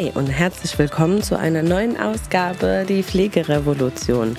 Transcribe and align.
Hi 0.00 0.12
und 0.14 0.28
herzlich 0.28 0.78
willkommen 0.78 1.22
zu 1.22 1.38
einer 1.38 1.62
neuen 1.62 2.00
Ausgabe 2.00 2.86
Die 2.88 3.02
Pflegerevolution. 3.02 4.38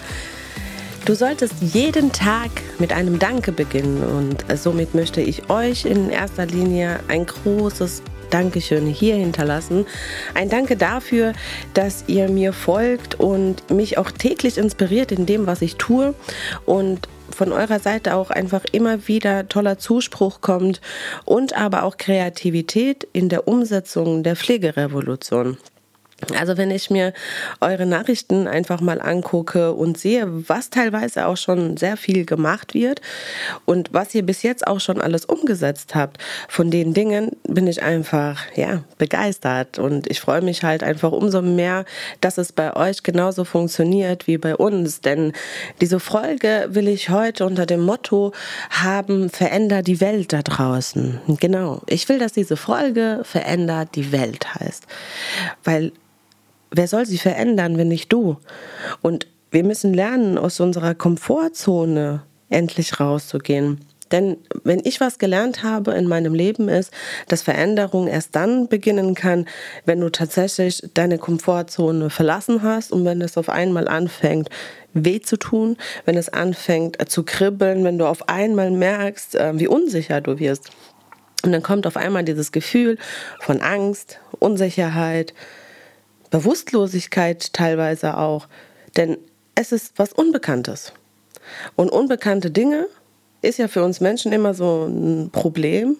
Du 1.05 1.13
solltest 1.13 1.53
jeden 1.61 2.11
Tag 2.11 2.49
mit 2.79 2.91
einem 2.93 3.19
Danke 3.19 3.51
beginnen 3.51 4.03
und 4.03 4.43
somit 4.57 4.95
möchte 4.95 5.21
ich 5.21 5.51
euch 5.51 5.85
in 5.85 6.09
erster 6.09 6.47
Linie 6.47 6.99
ein 7.09 7.27
großes 7.27 8.01
Dankeschön 8.31 8.87
hier 8.87 9.15
hinterlassen. 9.15 9.85
Ein 10.33 10.49
Danke 10.49 10.77
dafür, 10.77 11.33
dass 11.75 12.05
ihr 12.07 12.27
mir 12.27 12.53
folgt 12.53 13.19
und 13.19 13.69
mich 13.69 13.99
auch 13.99 14.09
täglich 14.09 14.57
inspiriert 14.57 15.11
in 15.11 15.27
dem, 15.27 15.45
was 15.45 15.61
ich 15.61 15.75
tue 15.75 16.15
und 16.65 17.07
von 17.31 17.51
eurer 17.51 17.79
Seite 17.79 18.15
auch 18.15 18.29
einfach 18.29 18.65
immer 18.71 19.07
wieder 19.07 19.47
toller 19.47 19.77
Zuspruch 19.77 20.41
kommt 20.41 20.81
und 21.25 21.55
aber 21.57 21.83
auch 21.83 21.97
Kreativität 21.97 23.07
in 23.13 23.29
der 23.29 23.47
Umsetzung 23.47 24.23
der 24.23 24.35
Pflegerevolution. 24.35 25.57
Also 26.37 26.57
wenn 26.57 26.71
ich 26.71 26.89
mir 26.89 27.13
eure 27.59 27.85
Nachrichten 27.85 28.47
einfach 28.47 28.81
mal 28.81 29.01
angucke 29.01 29.73
und 29.73 29.97
sehe, 29.97 30.27
was 30.49 30.69
teilweise 30.69 31.25
auch 31.27 31.37
schon 31.37 31.77
sehr 31.77 31.97
viel 31.97 32.25
gemacht 32.25 32.73
wird 32.73 33.01
und 33.65 33.93
was 33.93 34.13
ihr 34.15 34.25
bis 34.25 34.43
jetzt 34.43 34.67
auch 34.67 34.79
schon 34.79 35.01
alles 35.01 35.25
umgesetzt 35.25 35.95
habt, 35.95 36.17
von 36.47 36.71
den 36.71 36.93
Dingen 36.93 37.31
bin 37.47 37.67
ich 37.67 37.83
einfach 37.83 38.39
ja 38.55 38.83
begeistert. 38.97 39.79
Und 39.79 40.09
ich 40.09 40.19
freue 40.19 40.41
mich 40.41 40.63
halt 40.63 40.83
einfach 40.83 41.11
umso 41.11 41.41
mehr, 41.41 41.85
dass 42.21 42.37
es 42.37 42.51
bei 42.51 42.75
euch 42.75 43.03
genauso 43.03 43.43
funktioniert 43.43 44.27
wie 44.27 44.37
bei 44.37 44.55
uns, 44.55 45.01
denn 45.01 45.33
diese 45.79 45.99
Folge 45.99 46.67
will 46.69 46.87
ich 46.87 47.09
heute 47.09 47.45
unter 47.45 47.65
dem 47.65 47.81
Motto 47.81 48.31
haben, 48.69 49.29
verändert 49.29 49.87
die 49.87 50.01
Welt 50.01 50.33
da 50.33 50.41
draußen. 50.41 51.19
Genau, 51.39 51.81
ich 51.87 52.07
will, 52.09 52.19
dass 52.19 52.33
diese 52.33 52.57
Folge 52.57 53.21
verändert 53.23 53.95
die 53.95 54.11
Welt 54.11 54.55
heißt, 54.55 54.85
weil 55.63 55.91
wer 56.71 56.87
soll 56.87 57.05
sie 57.05 57.17
verändern, 57.17 57.77
wenn 57.77 57.89
nicht 57.89 58.11
du? 58.11 58.37
Und 59.01 59.27
wir 59.51 59.63
müssen 59.63 59.93
lernen, 59.93 60.37
aus 60.37 60.59
unserer 60.59 60.95
Komfortzone 60.95 62.23
endlich 62.49 62.99
rauszugehen. 62.99 63.79
Denn 64.11 64.37
wenn 64.63 64.81
ich 64.83 64.99
was 64.99 65.19
gelernt 65.19 65.63
habe 65.63 65.93
in 65.93 66.07
meinem 66.07 66.33
Leben 66.33 66.67
ist, 66.67 66.91
dass 67.27 67.41
Veränderung 67.41 68.07
erst 68.07 68.35
dann 68.35 68.67
beginnen 68.67 69.15
kann, 69.15 69.45
wenn 69.85 70.01
du 70.01 70.09
tatsächlich 70.09 70.83
deine 70.93 71.17
Komfortzone 71.17 72.09
verlassen 72.09 72.61
hast 72.61 72.91
und 72.91 73.05
wenn 73.05 73.21
es 73.21 73.37
auf 73.37 73.49
einmal 73.49 73.87
anfängt, 73.87 74.49
weh 74.93 75.21
zu 75.21 75.37
tun, 75.37 75.77
wenn 76.05 76.17
es 76.17 76.27
anfängt 76.27 76.97
zu 77.09 77.23
kribbeln, 77.23 77.85
wenn 77.85 77.97
du 77.97 78.05
auf 78.05 78.27
einmal 78.27 78.71
merkst, 78.71 79.35
äh, 79.35 79.57
wie 79.57 79.67
unsicher 79.67 80.19
du 80.19 80.39
wirst. 80.39 80.69
Und 81.43 81.53
dann 81.53 81.63
kommt 81.63 81.87
auf 81.87 81.97
einmal 81.97 82.23
dieses 82.23 82.51
Gefühl 82.51 82.97
von 83.39 83.61
Angst, 83.61 84.19
Unsicherheit, 84.39 85.33
Bewusstlosigkeit 86.31 87.53
teilweise 87.53 88.17
auch. 88.17 88.47
Denn 88.97 89.17
es 89.53 89.71
ist 89.71 89.93
was 89.97 90.11
Unbekanntes. 90.13 90.93
Und 91.75 91.89
unbekannte 91.89 92.49
Dinge 92.49 92.87
ist 93.41 93.59
ja 93.59 93.67
für 93.67 93.83
uns 93.83 94.01
Menschen 94.01 94.31
immer 94.31 94.53
so 94.53 94.85
ein 94.85 95.29
Problem. 95.31 95.97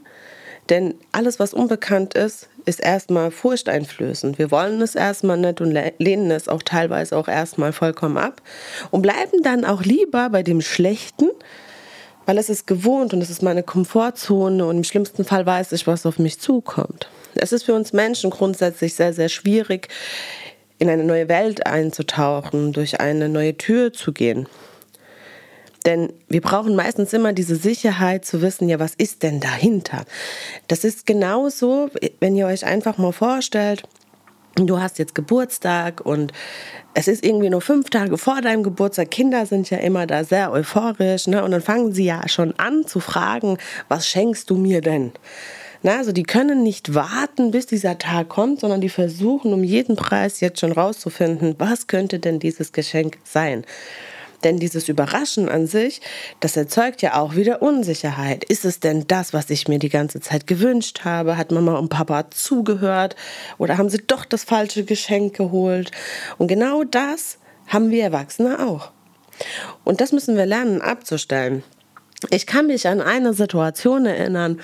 Denn 0.69 0.95
alles, 1.11 1.39
was 1.39 1.53
unbekannt 1.53 2.13
ist, 2.13 2.47
ist 2.65 2.79
erstmal 2.79 3.31
furchteinflößend. 3.31 4.37
Wir 4.37 4.51
wollen 4.51 4.81
es 4.81 4.95
erstmal 4.95 5.37
nicht 5.37 5.59
und 5.61 5.77
lehnen 5.97 6.31
es 6.31 6.47
auch 6.47 6.63
teilweise 6.63 7.17
auch 7.17 7.27
erstmal 7.27 7.73
vollkommen 7.73 8.17
ab 8.17 8.41
und 8.91 9.01
bleiben 9.01 9.41
dann 9.43 9.65
auch 9.65 9.83
lieber 9.83 10.29
bei 10.29 10.43
dem 10.43 10.61
Schlechten, 10.61 11.29
weil 12.25 12.37
es 12.37 12.49
ist 12.49 12.67
gewohnt 12.67 13.13
und 13.13 13.21
es 13.21 13.29
ist 13.29 13.41
meine 13.41 13.63
Komfortzone 13.63 14.65
und 14.65 14.77
im 14.77 14.83
schlimmsten 14.83 15.25
Fall 15.25 15.45
weiß 15.45 15.71
ich, 15.71 15.87
was 15.87 16.05
auf 16.05 16.19
mich 16.19 16.39
zukommt. 16.39 17.09
Es 17.35 17.51
ist 17.51 17.63
für 17.63 17.73
uns 17.73 17.93
Menschen 17.93 18.29
grundsätzlich 18.29 18.95
sehr, 18.95 19.13
sehr 19.13 19.29
schwierig, 19.29 19.87
in 20.79 20.89
eine 20.89 21.03
neue 21.03 21.29
Welt 21.29 21.67
einzutauchen, 21.67 22.73
durch 22.73 22.99
eine 22.99 23.29
neue 23.29 23.55
Tür 23.55 23.93
zu 23.93 24.11
gehen. 24.11 24.47
Denn 25.85 26.13
wir 26.27 26.41
brauchen 26.41 26.75
meistens 26.75 27.13
immer 27.13 27.33
diese 27.33 27.55
Sicherheit 27.55 28.25
zu 28.25 28.41
wissen, 28.41 28.69
ja, 28.69 28.79
was 28.79 28.93
ist 28.95 29.23
denn 29.23 29.39
dahinter? 29.39 30.05
Das 30.67 30.83
ist 30.83 31.05
genauso, 31.05 31.89
wenn 32.19 32.35
ihr 32.35 32.47
euch 32.47 32.65
einfach 32.65 32.97
mal 32.97 33.11
vorstellt, 33.11 33.83
du 34.55 34.79
hast 34.79 34.99
jetzt 34.99 35.15
Geburtstag 35.15 36.01
und 36.05 36.33
es 36.93 37.07
ist 37.07 37.25
irgendwie 37.25 37.49
nur 37.49 37.61
fünf 37.61 37.89
Tage 37.89 38.17
vor 38.17 38.41
deinem 38.41 38.63
Geburtstag. 38.63 39.11
Kinder 39.11 39.45
sind 39.45 39.69
ja 39.69 39.77
immer 39.77 40.05
da 40.05 40.23
sehr 40.23 40.51
euphorisch, 40.51 41.27
ne? 41.27 41.43
Und 41.43 41.51
dann 41.51 41.61
fangen 41.61 41.93
sie 41.93 42.05
ja 42.05 42.27
schon 42.27 42.53
an 42.59 42.85
zu 42.85 42.99
fragen, 42.99 43.57
was 43.87 44.07
schenkst 44.07 44.49
du 44.49 44.57
mir 44.57 44.81
denn? 44.81 45.13
Na, 45.83 45.97
also 45.97 46.11
die 46.11 46.23
können 46.23 46.61
nicht 46.61 46.93
warten, 46.93 47.51
bis 47.51 47.65
dieser 47.65 47.97
Tag 47.97 48.29
kommt, 48.29 48.59
sondern 48.59 48.81
die 48.81 48.89
versuchen 48.89 49.53
um 49.53 49.63
jeden 49.63 49.95
Preis 49.95 50.39
jetzt 50.39 50.59
schon 50.59 50.71
rauszufinden, 50.71 51.55
was 51.57 51.87
könnte 51.87 52.19
denn 52.19 52.39
dieses 52.39 52.71
Geschenk 52.71 53.17
sein. 53.23 53.65
Denn 54.43 54.57
dieses 54.57 54.89
Überraschen 54.89 55.49
an 55.49 55.67
sich, 55.67 56.01
das 56.39 56.57
erzeugt 56.57 57.01
ja 57.01 57.19
auch 57.19 57.35
wieder 57.35 57.61
Unsicherheit. 57.61 58.43
Ist 58.43 58.65
es 58.65 58.79
denn 58.79 59.05
das, 59.07 59.33
was 59.33 59.49
ich 59.49 59.67
mir 59.67 59.79
die 59.79 59.89
ganze 59.89 60.19
Zeit 60.19 60.47
gewünscht 60.47 61.01
habe? 61.03 61.37
Hat 61.37 61.51
Mama 61.51 61.77
und 61.77 61.89
Papa 61.89 62.29
zugehört? 62.31 63.15
Oder 63.57 63.77
haben 63.77 63.89
sie 63.89 64.03
doch 64.05 64.25
das 64.25 64.43
falsche 64.43 64.83
Geschenk 64.83 65.35
geholt? 65.35 65.91
Und 66.37 66.47
genau 66.47 66.83
das 66.83 67.37
haben 67.67 67.91
wir 67.91 68.03
Erwachsene 68.03 68.67
auch. 68.67 68.91
Und 69.83 70.01
das 70.01 70.11
müssen 70.11 70.35
wir 70.35 70.45
lernen 70.45 70.81
abzustellen. 70.81 71.63
Ich 72.29 72.45
kann 72.45 72.67
mich 72.67 72.87
an 72.87 73.01
eine 73.01 73.33
Situation 73.33 74.05
erinnern, 74.05 74.59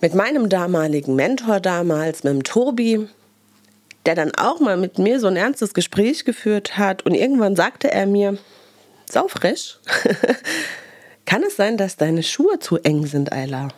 mit 0.00 0.14
meinem 0.14 0.48
damaligen 0.48 1.16
Mentor 1.16 1.60
damals, 1.60 2.24
mit 2.24 2.32
dem 2.32 2.42
Tobi, 2.42 3.08
der 4.04 4.14
dann 4.14 4.32
auch 4.34 4.60
mal 4.60 4.76
mit 4.76 4.98
mir 4.98 5.20
so 5.20 5.26
ein 5.26 5.36
ernstes 5.36 5.74
Gespräch 5.74 6.24
geführt 6.24 6.78
hat 6.78 7.04
und 7.04 7.14
irgendwann 7.14 7.56
sagte 7.56 7.90
er 7.90 8.06
mir, 8.06 8.38
saufrisch, 9.10 9.78
kann 11.26 11.42
es 11.42 11.56
sein, 11.56 11.76
dass 11.76 11.96
deine 11.96 12.22
Schuhe 12.22 12.58
zu 12.58 12.78
eng 12.78 13.06
sind, 13.06 13.32
Ayla? 13.32 13.68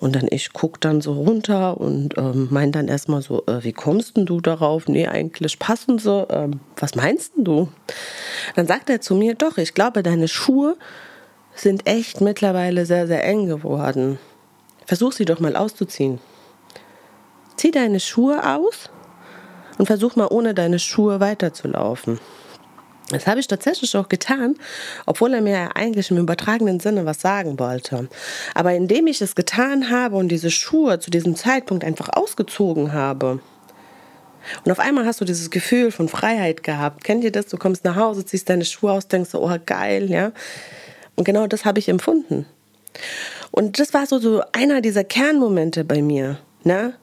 Und 0.00 0.14
dann 0.14 0.28
ich 0.30 0.52
guck 0.52 0.80
dann 0.80 1.00
so 1.00 1.12
runter 1.12 1.80
und 1.80 2.16
ähm, 2.16 2.46
mein 2.52 2.70
dann 2.70 2.86
erstmal 2.86 3.20
so, 3.20 3.42
äh, 3.46 3.64
wie 3.64 3.72
kommst 3.72 4.16
denn 4.16 4.26
du 4.26 4.40
darauf? 4.40 4.86
Nee, 4.86 5.08
eigentlich 5.08 5.58
passen 5.58 5.98
sie. 5.98 6.24
Ähm, 6.30 6.60
was 6.76 6.94
meinst 6.94 7.36
denn 7.36 7.42
du? 7.44 7.68
Dann 8.54 8.68
sagt 8.68 8.90
er 8.90 9.00
zu 9.00 9.16
mir, 9.16 9.34
doch, 9.34 9.58
ich 9.58 9.74
glaube, 9.74 10.04
deine 10.04 10.28
Schuhe 10.28 10.76
sind 11.56 11.88
echt 11.88 12.20
mittlerweile 12.20 12.86
sehr, 12.86 13.08
sehr 13.08 13.24
eng 13.24 13.46
geworden. 13.46 14.20
Versuch 14.88 15.12
sie 15.12 15.26
doch 15.26 15.38
mal 15.38 15.54
auszuziehen. 15.54 16.18
Zieh 17.56 17.70
deine 17.70 18.00
Schuhe 18.00 18.42
aus 18.42 18.88
und 19.76 19.84
versuch 19.84 20.16
mal 20.16 20.28
ohne 20.30 20.54
deine 20.54 20.78
Schuhe 20.78 21.20
weiterzulaufen. 21.20 22.18
Das 23.10 23.26
habe 23.26 23.38
ich 23.38 23.46
tatsächlich 23.46 23.94
auch 23.98 24.08
getan, 24.08 24.56
obwohl 25.04 25.34
er 25.34 25.42
mir 25.42 25.76
eigentlich 25.76 26.10
im 26.10 26.16
übertragenen 26.16 26.80
Sinne 26.80 27.04
was 27.04 27.20
sagen 27.20 27.58
wollte. 27.58 28.08
Aber 28.54 28.72
indem 28.72 29.08
ich 29.08 29.20
es 29.20 29.34
getan 29.34 29.90
habe 29.90 30.16
und 30.16 30.28
diese 30.28 30.50
Schuhe 30.50 31.00
zu 31.00 31.10
diesem 31.10 31.36
Zeitpunkt 31.36 31.84
einfach 31.84 32.08
ausgezogen 32.10 32.94
habe, 32.94 33.40
und 34.64 34.72
auf 34.72 34.78
einmal 34.78 35.04
hast 35.04 35.20
du 35.20 35.26
dieses 35.26 35.50
Gefühl 35.50 35.90
von 35.90 36.08
Freiheit 36.08 36.62
gehabt. 36.62 37.04
Kennt 37.04 37.22
ihr 37.22 37.32
das? 37.32 37.48
Du 37.48 37.58
kommst 37.58 37.84
nach 37.84 37.96
Hause, 37.96 38.24
ziehst 38.24 38.48
deine 38.48 38.64
Schuhe 38.64 38.92
aus, 38.92 39.06
denkst 39.06 39.28
so, 39.28 39.42
oh 39.42 39.56
geil, 39.66 40.10
ja. 40.10 40.32
Und 41.16 41.24
genau 41.24 41.46
das 41.46 41.66
habe 41.66 41.78
ich 41.78 41.90
empfunden. 41.90 42.46
Und 43.50 43.78
das 43.78 43.94
war 43.94 44.06
so, 44.06 44.18
so 44.18 44.42
einer 44.52 44.80
dieser 44.80 45.04
Kernmomente 45.04 45.84
bei 45.84 46.02
mir. 46.02 46.38
Ne? 46.64 46.94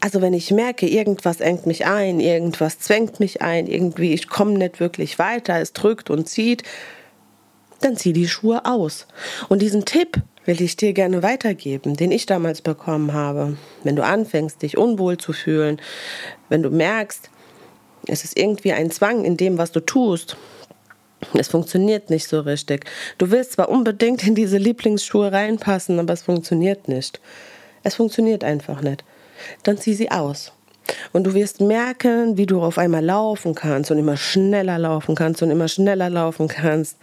Also 0.00 0.20
wenn 0.20 0.32
ich 0.32 0.50
merke, 0.50 0.86
irgendwas 0.86 1.40
engt 1.40 1.66
mich 1.66 1.86
ein, 1.86 2.20
irgendwas 2.20 2.78
zwängt 2.78 3.18
mich 3.20 3.42
ein, 3.42 3.66
irgendwie 3.66 4.14
ich 4.14 4.28
komme 4.28 4.52
nicht 4.52 4.80
wirklich 4.80 5.18
weiter, 5.18 5.60
es 5.60 5.72
drückt 5.72 6.08
und 6.08 6.28
zieht, 6.28 6.62
dann 7.80 7.96
zieh 7.96 8.12
die 8.12 8.28
Schuhe 8.28 8.64
aus. 8.64 9.06
Und 9.48 9.60
diesen 9.60 9.84
Tipp 9.84 10.22
will 10.44 10.62
ich 10.62 10.76
dir 10.76 10.92
gerne 10.92 11.22
weitergeben, 11.22 11.94
den 11.94 12.10
ich 12.10 12.26
damals 12.26 12.62
bekommen 12.62 13.12
habe. 13.12 13.56
Wenn 13.84 13.96
du 13.96 14.04
anfängst, 14.04 14.62
dich 14.62 14.78
unwohl 14.78 15.18
zu 15.18 15.32
fühlen, 15.32 15.80
wenn 16.48 16.62
du 16.62 16.70
merkst, 16.70 17.30
es 18.06 18.24
ist 18.24 18.38
irgendwie 18.38 18.72
ein 18.72 18.90
Zwang 18.90 19.24
in 19.24 19.36
dem, 19.36 19.58
was 19.58 19.72
du 19.72 19.80
tust, 19.80 20.36
es 21.34 21.48
funktioniert 21.48 22.10
nicht 22.10 22.28
so 22.28 22.40
richtig. 22.40 22.86
Du 23.18 23.30
willst 23.30 23.52
zwar 23.52 23.68
unbedingt 23.68 24.26
in 24.26 24.34
diese 24.34 24.56
Lieblingsschuhe 24.56 25.32
reinpassen, 25.32 25.98
aber 25.98 26.12
es 26.12 26.22
funktioniert 26.22 26.88
nicht. 26.88 27.20
Es 27.82 27.96
funktioniert 27.96 28.44
einfach 28.44 28.82
nicht. 28.82 29.04
Dann 29.62 29.78
zieh 29.78 29.94
sie 29.94 30.10
aus. 30.10 30.52
Und 31.12 31.24
du 31.24 31.34
wirst 31.34 31.60
merken, 31.60 32.36
wie 32.36 32.46
du 32.46 32.62
auf 32.62 32.78
einmal 32.78 33.04
laufen 33.04 33.54
kannst 33.54 33.90
und 33.90 33.98
immer 33.98 34.16
schneller 34.16 34.78
laufen 34.78 35.14
kannst 35.14 35.42
und 35.42 35.50
immer 35.50 35.68
schneller 35.68 36.08
laufen 36.08 36.48
kannst 36.48 36.96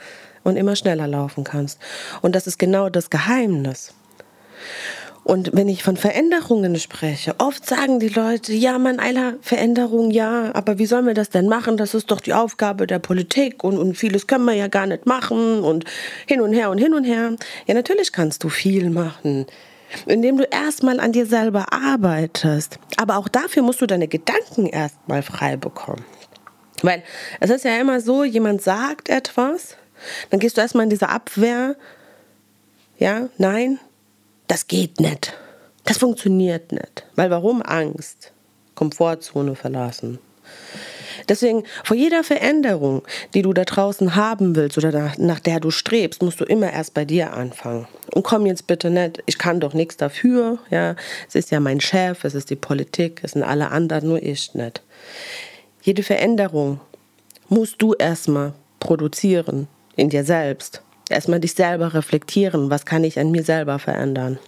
und 0.43 0.55
immer 0.57 0.75
schneller 0.75 1.07
laufen 1.07 1.43
kannst. 1.43 1.79
Und 2.21 2.35
das 2.35 2.47
ist 2.47 2.57
genau 2.57 2.89
das 2.89 3.09
Geheimnis. 3.09 3.93
Und 5.25 5.49
wenn 5.53 5.67
ich 5.67 5.81
von 5.81 5.97
Veränderungen 5.97 6.77
spreche, 6.77 7.33
oft 7.39 7.65
sagen 7.65 7.99
die 7.99 8.09
Leute, 8.09 8.53
ja, 8.53 8.77
man, 8.77 8.99
Eiler, 8.99 9.33
Veränderung, 9.41 10.11
ja, 10.11 10.53
aber 10.53 10.77
wie 10.77 10.85
sollen 10.85 11.07
wir 11.07 11.15
das 11.15 11.31
denn 11.31 11.47
machen? 11.47 11.77
Das 11.77 11.95
ist 11.95 12.11
doch 12.11 12.21
die 12.21 12.35
Aufgabe 12.35 12.85
der 12.85 12.99
Politik 12.99 13.63
und, 13.63 13.79
und 13.79 13.97
vieles 13.97 14.27
können 14.27 14.45
wir 14.45 14.53
ja 14.53 14.67
gar 14.67 14.85
nicht 14.85 15.07
machen 15.07 15.61
und 15.61 15.83
hin 16.27 16.41
und 16.41 16.53
her 16.53 16.69
und 16.69 16.77
hin 16.77 16.93
und 16.93 17.05
her. 17.05 17.35
Ja, 17.65 17.73
natürlich 17.73 18.11
kannst 18.11 18.43
du 18.43 18.49
viel 18.49 18.91
machen. 18.91 19.47
indem 20.05 20.37
du 20.37 20.43
erstmal 20.43 20.99
an 20.99 21.11
dir 21.11 21.25
selber 21.25 21.73
arbeitest. 21.73 22.77
Aber 22.97 23.17
auch 23.17 23.27
dafür 23.27 23.63
musst 23.63 23.81
du 23.81 23.87
deine 23.87 24.07
Gedanken 24.07 24.67
erstmal 24.67 25.23
frei 25.23 25.57
bekommen. 25.57 26.05
Weil 26.81 27.03
es 27.39 27.49
ist 27.49 27.65
ja 27.65 27.79
immer 27.79 27.99
so, 27.99 28.23
jemand 28.23 28.61
sagt 28.61 29.09
etwas, 29.09 29.75
dann 30.29 30.39
gehst 30.39 30.57
du 30.57 30.61
erstmal 30.61 30.83
in 30.83 30.89
diese 30.89 31.09
Abwehr. 31.09 31.75
Ja, 32.99 33.29
nein, 33.37 33.79
das 34.47 34.67
geht 34.67 34.99
nicht. 34.99 35.33
Das 35.85 35.97
funktioniert 35.97 36.71
nicht. 36.71 37.05
Weil 37.15 37.29
warum 37.29 37.61
Angst? 37.61 38.31
Komfortzone 38.75 39.55
verlassen. 39.55 40.19
Deswegen, 41.29 41.63
vor 41.83 41.95
jeder 41.95 42.23
Veränderung, 42.23 43.03
die 43.33 43.41
du 43.41 43.53
da 43.53 43.63
draußen 43.63 44.15
haben 44.15 44.55
willst 44.55 44.77
oder 44.77 44.91
nach, 44.91 45.17
nach, 45.17 45.39
der 45.39 45.59
du 45.59 45.71
strebst, 45.71 46.21
musst 46.21 46.39
du 46.39 46.45
immer 46.45 46.71
erst 46.71 46.93
bei 46.93 47.05
dir 47.05 47.33
anfangen. 47.33 47.87
Und 48.13 48.23
komm 48.23 48.45
jetzt 48.45 48.67
bitte 48.67 48.89
nicht, 48.89 49.23
ich 49.25 49.37
kann 49.37 49.59
doch 49.59 49.73
nichts 49.73 49.97
dafür, 49.97 50.59
ja. 50.69 50.95
Es 51.27 51.35
ist 51.35 51.51
ja 51.51 51.59
mein 51.59 51.81
Chef, 51.81 52.23
es 52.23 52.35
ist 52.35 52.49
die 52.49 52.55
Politik, 52.55 53.21
es 53.23 53.31
sind 53.31 53.43
alle 53.43 53.71
anderen, 53.71 54.09
nur 54.09 54.21
ich 54.21 54.53
nicht. 54.53 54.81
Jede 55.81 56.03
Veränderung 56.03 56.79
musst 57.49 57.81
du 57.81 57.93
erstmal 57.93 58.53
produzieren 58.79 59.67
in 59.95 60.09
dir 60.09 60.23
selbst. 60.23 60.81
Erstmal 61.09 61.39
dich 61.39 61.53
selber 61.53 61.93
reflektieren, 61.93 62.69
was 62.69 62.85
kann 62.85 63.03
ich 63.03 63.19
an 63.19 63.31
mir 63.31 63.43
selber 63.43 63.77
verändern. 63.77 64.39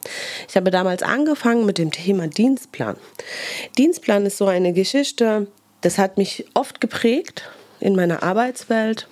Ich 0.50 0.56
habe 0.56 0.72
damals 0.72 1.04
angefangen 1.04 1.66
mit 1.66 1.78
dem 1.78 1.92
Thema 1.92 2.28
Dienstplan. 2.28 2.96
Dienstplan 3.78 4.26
ist 4.26 4.38
so 4.38 4.48
eine 4.48 4.74
Geschichte, 4.74 5.48
das 5.82 6.00
hat 6.00 6.18
mich 6.18 6.46
oft 6.56 6.82
geprägt 6.82 7.50
in 7.80 7.96
meiner 7.96 8.24
Arbeitswelt. 8.24 9.08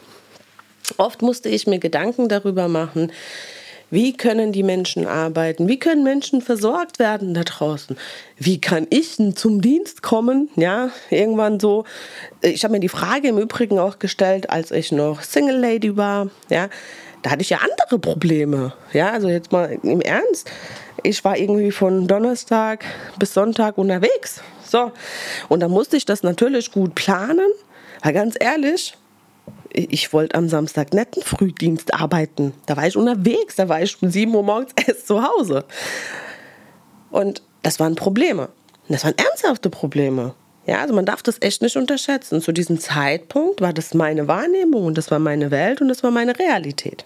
Oft 0.98 1.22
musste 1.22 1.50
ich 1.50 1.68
mir 1.68 1.80
Gedanken 1.80 2.30
darüber 2.30 2.68
machen, 2.68 3.12
wie 3.92 4.14
können 4.14 4.52
die 4.52 4.64
Menschen 4.64 5.06
arbeiten? 5.06 5.68
Wie 5.68 5.78
können 5.78 6.04
Menschen 6.04 6.42
versorgt 6.42 6.98
werden 6.98 7.34
da 7.34 7.44
draußen? 7.44 7.96
Wie 8.38 8.60
kann 8.60 8.88
ich 8.90 9.18
zum 9.36 9.62
Dienst 9.62 10.02
kommen? 10.02 10.50
Ja, 10.56 10.90
irgendwann 11.12 11.60
so. 11.60 11.86
Ich 12.42 12.64
habe 12.64 12.74
mir 12.74 12.80
die 12.80 12.90
Frage 12.90 13.28
im 13.28 13.38
Übrigen 13.38 13.78
auch 13.78 14.00
gestellt, 14.00 14.50
als 14.50 14.72
ich 14.72 14.92
noch 14.92 15.22
Single 15.22 15.60
Lady 15.60 15.96
war. 15.96 16.30
Ja, 16.50 16.70
da 17.26 17.32
hatte 17.32 17.42
ich 17.42 17.50
ja 17.50 17.58
andere 17.58 17.98
Probleme. 17.98 18.74
Ja, 18.94 19.10
also 19.10 19.30
jetzt 19.30 19.52
mal 19.52 19.80
im 19.82 20.00
Ernst. 20.00 20.48
Ich 21.02 21.24
war 21.26 21.36
irgendwie 21.36 21.72
von 21.72 22.08
Donnerstag 22.08 22.86
bis 23.18 23.34
Sonntag 23.34 23.80
unterwegs. 23.80 24.42
So. 24.64 24.92
Und 25.50 25.62
da 25.62 25.68
musste 25.68 25.98
ich 25.98 26.06
das 26.06 26.22
natürlich 26.22 26.72
gut 26.72 26.94
planen. 26.94 27.50
Weil 28.04 28.14
ganz 28.14 28.36
ehrlich, 28.40 28.96
ich 29.74 30.14
wollte 30.14 30.36
am 30.36 30.50
Samstag 30.50 30.90
einen 30.92 31.08
Frühdienst 31.24 31.96
arbeiten. 31.96 32.54
Da 32.68 32.78
war 32.78 32.86
ich 32.86 32.96
unterwegs, 32.96 33.56
da 33.56 33.68
war 33.70 33.82
ich 33.82 34.00
um 34.04 34.12
7 34.12 34.32
Uhr 34.36 34.44
morgens 34.44 34.74
erst 34.88 35.08
zu 35.08 35.24
Hause. 35.24 35.66
Und 37.10 37.42
das 37.64 37.80
waren 37.80 37.96
Probleme. 37.96 38.50
Das 38.88 39.04
waren 39.04 39.16
ernsthafte 39.18 39.72
Probleme. 39.72 40.36
Ja, 40.68 40.82
also 40.82 40.94
man 40.94 41.08
darf 41.08 41.24
das 41.24 41.38
echt 41.42 41.64
nicht 41.64 41.76
unterschätzen. 41.76 42.40
Zu 42.40 42.52
diesem 42.52 42.80
Zeitpunkt 42.80 43.62
war 43.62 43.74
das 43.74 43.96
meine 43.96 44.28
Wahrnehmung 44.28 44.86
und 44.86 44.96
das 44.96 45.10
war 45.10 45.18
meine 45.18 45.50
Welt 45.50 45.82
und 45.82 45.88
das 45.88 46.04
war 46.04 46.12
meine 46.12 46.38
Realität 46.38 47.04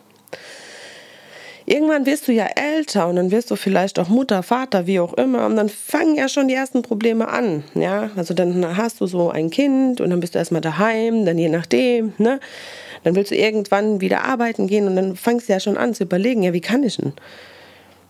irgendwann 1.70 2.06
wirst 2.06 2.28
du 2.28 2.32
ja 2.32 2.48
älter 2.56 3.08
und 3.08 3.16
dann 3.16 3.32
wirst 3.32 3.52
du 3.52 3.56
vielleicht 3.56 4.00
auch 4.00 4.10
Mutter, 4.10 4.42
Vater, 4.42 4.88
wie 4.88 5.00
auch 5.00 5.14
immer. 5.14 5.46
Und 5.46 5.56
dann 5.56 5.70
fangen 5.70 6.16
ja 6.16 6.28
schon 6.28 6.48
die 6.48 6.56
ersten 6.56 6.82
Probleme 6.82 7.28
an. 7.28 7.64
Ja, 7.76 8.10
also 8.16 8.34
dann 8.34 8.76
hast 8.76 9.00
du 9.02 9.06
so 9.06 9.30
ein 9.30 9.52
Kind 9.52 10.02
und 10.02 10.10
dann 10.10 10.20
bist 10.20 10.34
du 10.34 10.40
erstmal 10.40 10.62
daheim, 10.62 11.26
dann 11.26 11.38
je 11.38 11.50
nachdem, 11.50 12.14
ne? 12.18 12.40
Dann 13.04 13.16
willst 13.16 13.32
du 13.32 13.36
irgendwann 13.36 14.02
wieder 14.02 14.26
arbeiten 14.26 14.68
gehen 14.68 14.88
und 14.88 14.96
dann 14.96 15.16
fangst 15.16 15.48
du 15.48 15.54
ja 15.54 15.60
schon 15.60 15.78
an 15.78 15.94
zu 15.94 16.04
überlegen, 16.04 16.44
ja, 16.44 16.52
wie 16.52 16.60
kann 16.60 16.84
ich 16.84 16.98
denn? 16.98 17.14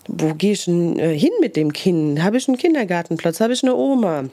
Wo 0.07 0.33
gehe 0.33 0.53
ich 0.53 0.65
denn 0.65 0.97
äh, 0.97 1.15
hin 1.15 1.29
mit 1.41 1.55
dem 1.55 1.73
Kind? 1.73 2.23
Habe 2.23 2.37
ich 2.37 2.47
einen 2.47 2.57
Kindergartenplatz? 2.57 3.39
Habe 3.39 3.53
ich 3.53 3.61
eine 3.61 3.75
Oma? 3.75 4.23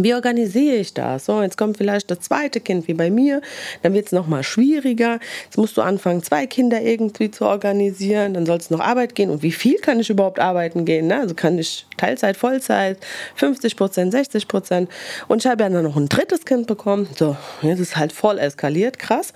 Wie 0.00 0.14
organisiere 0.14 0.76
ich 0.76 0.94
das? 0.94 1.26
So, 1.26 1.42
jetzt 1.42 1.58
kommt 1.58 1.76
vielleicht 1.76 2.10
das 2.10 2.20
zweite 2.20 2.60
Kind 2.60 2.86
wie 2.86 2.94
bei 2.94 3.10
mir, 3.10 3.40
dann 3.82 3.94
wird 3.94 4.06
es 4.06 4.12
nochmal 4.12 4.44
schwieriger. 4.44 5.18
Jetzt 5.44 5.58
musst 5.58 5.76
du 5.76 5.82
anfangen, 5.82 6.22
zwei 6.22 6.46
Kinder 6.46 6.80
irgendwie 6.80 7.30
zu 7.30 7.44
organisieren, 7.44 8.34
dann 8.34 8.46
soll 8.46 8.58
es 8.58 8.70
noch 8.70 8.80
Arbeit 8.80 9.14
gehen. 9.14 9.30
Und 9.30 9.42
wie 9.42 9.50
viel 9.50 9.78
kann 9.78 9.98
ich 9.98 10.08
überhaupt 10.08 10.38
arbeiten 10.38 10.84
gehen? 10.84 11.08
Ne? 11.08 11.18
Also 11.20 11.34
kann 11.34 11.58
ich 11.58 11.86
Teilzeit, 11.96 12.36
Vollzeit, 12.36 12.98
50 13.34 13.76
Prozent, 13.76 14.12
60 14.12 14.46
Prozent. 14.46 14.90
Und 15.26 15.44
ich 15.44 15.50
habe 15.50 15.64
ja 15.64 15.68
dann 15.68 15.82
noch 15.82 15.96
ein 15.96 16.08
drittes 16.08 16.44
Kind 16.44 16.66
bekommen. 16.68 17.08
So, 17.16 17.36
jetzt 17.62 17.80
ist 17.80 17.96
halt 17.96 18.12
voll 18.12 18.38
eskaliert, 18.38 18.98
krass. 18.98 19.32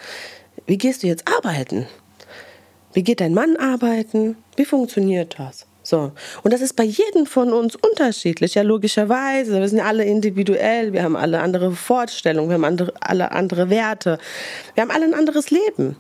Wie 0.67 0.79
gehst 0.79 1.03
du 1.03 1.09
jetzt 1.09 1.27
arbeiten? 1.27 1.87
Wie 2.93 3.03
geht 3.03 3.21
dein 3.21 3.35
Mann 3.35 3.57
arbeiten? 3.57 4.37
Wie 4.57 4.65
funktioniert 4.65 5.39
das? 5.39 5.67
So. 5.83 6.13
Und 6.43 6.53
das 6.53 6.61
ist 6.61 6.77
bei 6.77 6.85
jedem 6.85 7.27
von 7.27 7.53
uns 7.53 7.77
unterschiedlich, 7.77 8.55
ja, 8.55 8.63
logischerweise. 8.63 9.59
Wir 9.59 9.69
sind 9.69 9.81
alle 9.81 10.05
individuell, 10.05 10.93
wir 10.93 11.03
haben 11.03 11.17
alle 11.17 11.41
andere 11.41 11.73
Vorstellungen, 11.73 12.49
wir 12.49 12.55
haben 12.55 12.65
andere, 12.65 12.93
alle 13.01 13.33
andere 13.33 13.69
Werte, 13.71 14.19
wir 14.75 14.83
haben 14.83 14.91
alle 14.91 15.05
ein 15.05 15.15
anderes 15.15 15.51
Leben. 15.51 15.97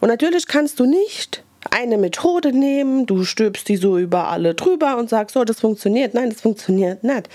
Und 0.00 0.08
natürlich 0.08 0.46
kannst 0.48 0.80
du 0.80 0.86
nicht 0.86 1.44
eine 1.70 1.96
Methode 1.96 2.52
nehmen, 2.52 3.06
du 3.06 3.24
stülpst 3.24 3.68
die 3.68 3.76
so 3.76 3.98
über 3.98 4.28
alle 4.28 4.54
drüber 4.54 4.96
und 4.96 5.08
sagst, 5.08 5.34
so, 5.34 5.44
das 5.44 5.60
funktioniert. 5.60 6.14
Nein, 6.14 6.30
das 6.30 6.40
funktioniert 6.40 7.04
nicht. 7.04 7.28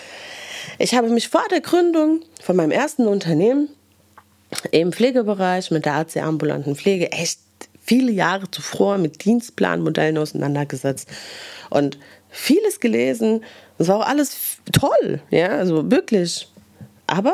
Ich 0.80 0.94
habe 0.96 1.10
mich 1.10 1.30
vor 1.30 1.46
der 1.50 1.62
Gründung 1.62 2.22
von 2.42 2.56
meinem 2.56 2.72
ersten 2.72 3.08
Unternehmen 3.08 3.70
im 4.72 4.92
Pflegebereich 4.92 5.72
mit 5.72 5.86
der 5.86 5.96
AC 5.96 6.18
ambulanten 6.18 6.76
Pflege 6.76 7.12
echt 7.12 7.40
viele 7.88 8.12
Jahre 8.12 8.52
zuvor 8.52 8.98
mit 8.98 9.24
Dienstplanmodellen 9.26 10.18
auseinandergesetzt 10.18 11.10
und 11.70 11.98
vieles 12.30 12.80
gelesen. 12.80 13.44
Es 13.78 13.88
war 13.88 13.98
auch 13.98 14.08
alles 14.08 14.58
toll, 14.72 15.22
ja, 15.32 15.48
also 15.48 15.90
wirklich. 15.90 16.48
Aber 17.08 17.34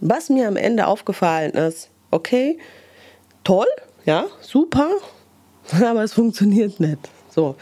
was 0.00 0.30
mir 0.30 0.48
am 0.48 0.56
Ende 0.56 0.86
aufgefallen 0.86 1.52
ist, 1.52 1.90
okay, 2.10 2.58
toll, 3.44 3.66
ja, 4.06 4.26
super, 4.40 4.88
aber 5.84 6.04
es 6.04 6.14
funktioniert 6.14 6.80
nicht. 6.80 7.08
So. 7.30 7.56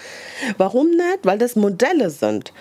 Warum 0.59 0.91
nicht? 0.91 1.21
Weil 1.25 1.39
das 1.39 1.57
Modelle 1.57 2.11
sind. 2.11 2.53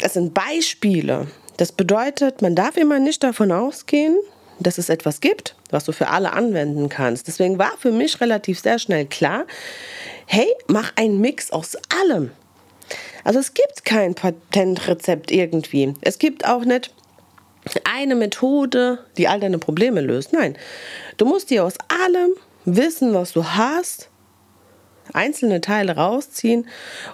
Es 0.00 0.14
sind 0.14 0.34
Beispiele. 0.34 1.28
Das 1.56 1.72
bedeutet, 1.72 2.42
man 2.42 2.54
darf 2.54 2.76
immer 2.76 2.98
nicht 2.98 3.22
davon 3.22 3.52
ausgehen, 3.52 4.16
dass 4.58 4.78
es 4.78 4.88
etwas 4.88 5.20
gibt, 5.20 5.56
was 5.70 5.84
du 5.84 5.92
für 5.92 6.08
alle 6.08 6.32
anwenden 6.32 6.88
kannst. 6.88 7.28
Deswegen 7.28 7.58
war 7.58 7.72
für 7.78 7.92
mich 7.92 8.20
relativ 8.20 8.60
sehr 8.60 8.78
schnell 8.78 9.06
klar, 9.06 9.46
hey, 10.26 10.48
mach 10.66 10.92
einen 10.96 11.20
Mix 11.20 11.50
aus 11.50 11.76
allem. 12.00 12.30
Also 13.24 13.38
es 13.38 13.54
gibt 13.54 13.84
kein 13.84 14.14
Patentrezept 14.14 15.30
irgendwie. 15.30 15.94
Es 16.00 16.18
gibt 16.18 16.46
auch 16.46 16.64
nicht 16.64 16.92
eine 17.84 18.14
Methode, 18.14 18.98
die 19.16 19.28
all 19.28 19.40
deine 19.40 19.58
Probleme 19.58 20.00
löst. 20.00 20.32
Nein, 20.32 20.56
du 21.16 21.24
musst 21.24 21.50
dir 21.50 21.64
aus 21.64 21.74
allem 21.88 22.32
wissen, 22.64 23.14
was 23.14 23.32
du 23.32 23.44
hast, 23.44 24.08
einzelne 25.12 25.60
Teile 25.60 25.96
rausziehen, 25.96 26.66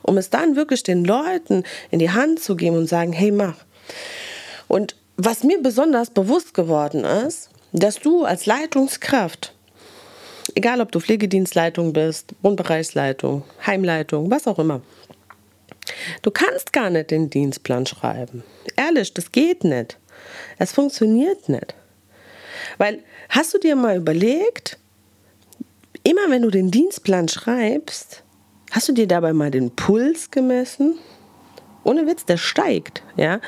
um 0.03 0.17
es 0.19 0.31
dann 0.31 0.57
wirklich 0.57 0.83
den 0.83 1.05
Leuten 1.05 1.65
in 1.91 1.99
die 1.99 2.11
Hand 2.11 2.41
zu 2.41 2.57
geben 2.57 2.77
und 2.77 2.87
sagen, 2.87 3.13
hey, 3.13 3.31
mach. 3.31 3.57
Und 4.69 4.97
was 5.19 5.43
mir 5.43 5.61
besonders 5.61 6.11
bewusst 6.11 6.55
geworden 6.55 7.05
ist, 7.05 7.51
dass 7.73 7.99
du 7.99 8.25
als 8.25 8.47
Leitungskraft, 8.47 9.53
egal 10.55 10.81
ob 10.81 10.93
du 10.93 11.01
Pflegedienstleitung 11.01 11.93
bist, 11.93 12.35
Wohnbereichsleitung, 12.41 13.43
Heimleitung, 13.67 14.31
was 14.31 14.47
auch 14.47 14.61
immer, 14.61 14.81
du 16.23 16.31
kannst 16.31 16.73
gar 16.73 16.89
nicht 16.89 17.11
den 17.11 17.29
Dienstplan 17.29 17.85
schreiben. 17.85 18.45
Ehrlich, 18.77 19.13
das 19.13 19.33
geht 19.33 19.65
nicht. 19.65 19.99
Es 20.57 20.73
funktioniert 20.73 21.49
nicht. 21.49 21.75
Weil, 22.79 23.03
hast 23.29 23.53
du 23.53 23.59
dir 23.59 23.75
mal 23.75 23.97
überlegt, 23.97 24.79
immer 26.05 26.31
wenn 26.31 26.43
du 26.43 26.51
den 26.51 26.71
Dienstplan 26.71 27.27
schreibst, 27.27 28.23
hast 28.71 28.89
du 28.89 28.93
dir 28.93 29.09
dabei 29.09 29.33
mal 29.33 29.51
den 29.51 29.75
Puls 29.75 30.31
gemessen? 30.31 30.97
Ohne 31.83 32.07
Witz, 32.07 32.25
der 32.25 32.37
steigt, 32.37 33.03
ja. 33.17 33.41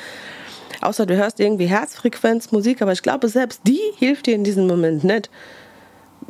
Außer 0.81 1.07
du 1.07 1.17
hörst 1.17 1.41
irgendwie 1.41 1.67
Herzfrequenzmusik, 1.67 2.81
aber 2.83 2.93
ich 2.93 3.03
glaube, 3.03 3.29
selbst 3.29 3.61
die 3.67 3.81
hilft 3.97 4.27
dir 4.27 4.35
in 4.35 4.45
diesem 4.45 4.67
Moment 4.67 5.05
nicht 5.05 5.31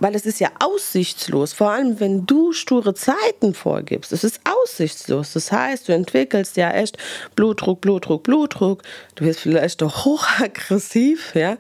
weil 0.01 0.15
es 0.15 0.27
ist 0.27 0.41
ja 0.41 0.51
aussichtslos, 0.59 1.53
vor 1.53 1.71
allem 1.71 2.01
wenn 2.01 2.27
du 2.27 2.53
sture 2.53 2.95
Zeiten 2.95 3.55
vorgibst. 3.55 4.13
Es 4.13 4.25
ist 4.25 4.41
aussichtslos. 4.45 5.35
Das 5.35 5.53
heißt, 5.53 5.89
du 5.89 5.93
entwickelst 5.93 6.57
ja 6.57 6.71
echt 6.73 6.97
Blutdruck, 7.37 7.81
Blutdruck, 7.81 8.23
Blutdruck. 8.23 8.83
Du 9.15 9.25
wirst 9.25 9.41
vielleicht 9.41 9.83
auch 9.83 10.05
hochaggressiv, 10.05 11.35
ja. 11.35 11.53
Und 11.53 11.59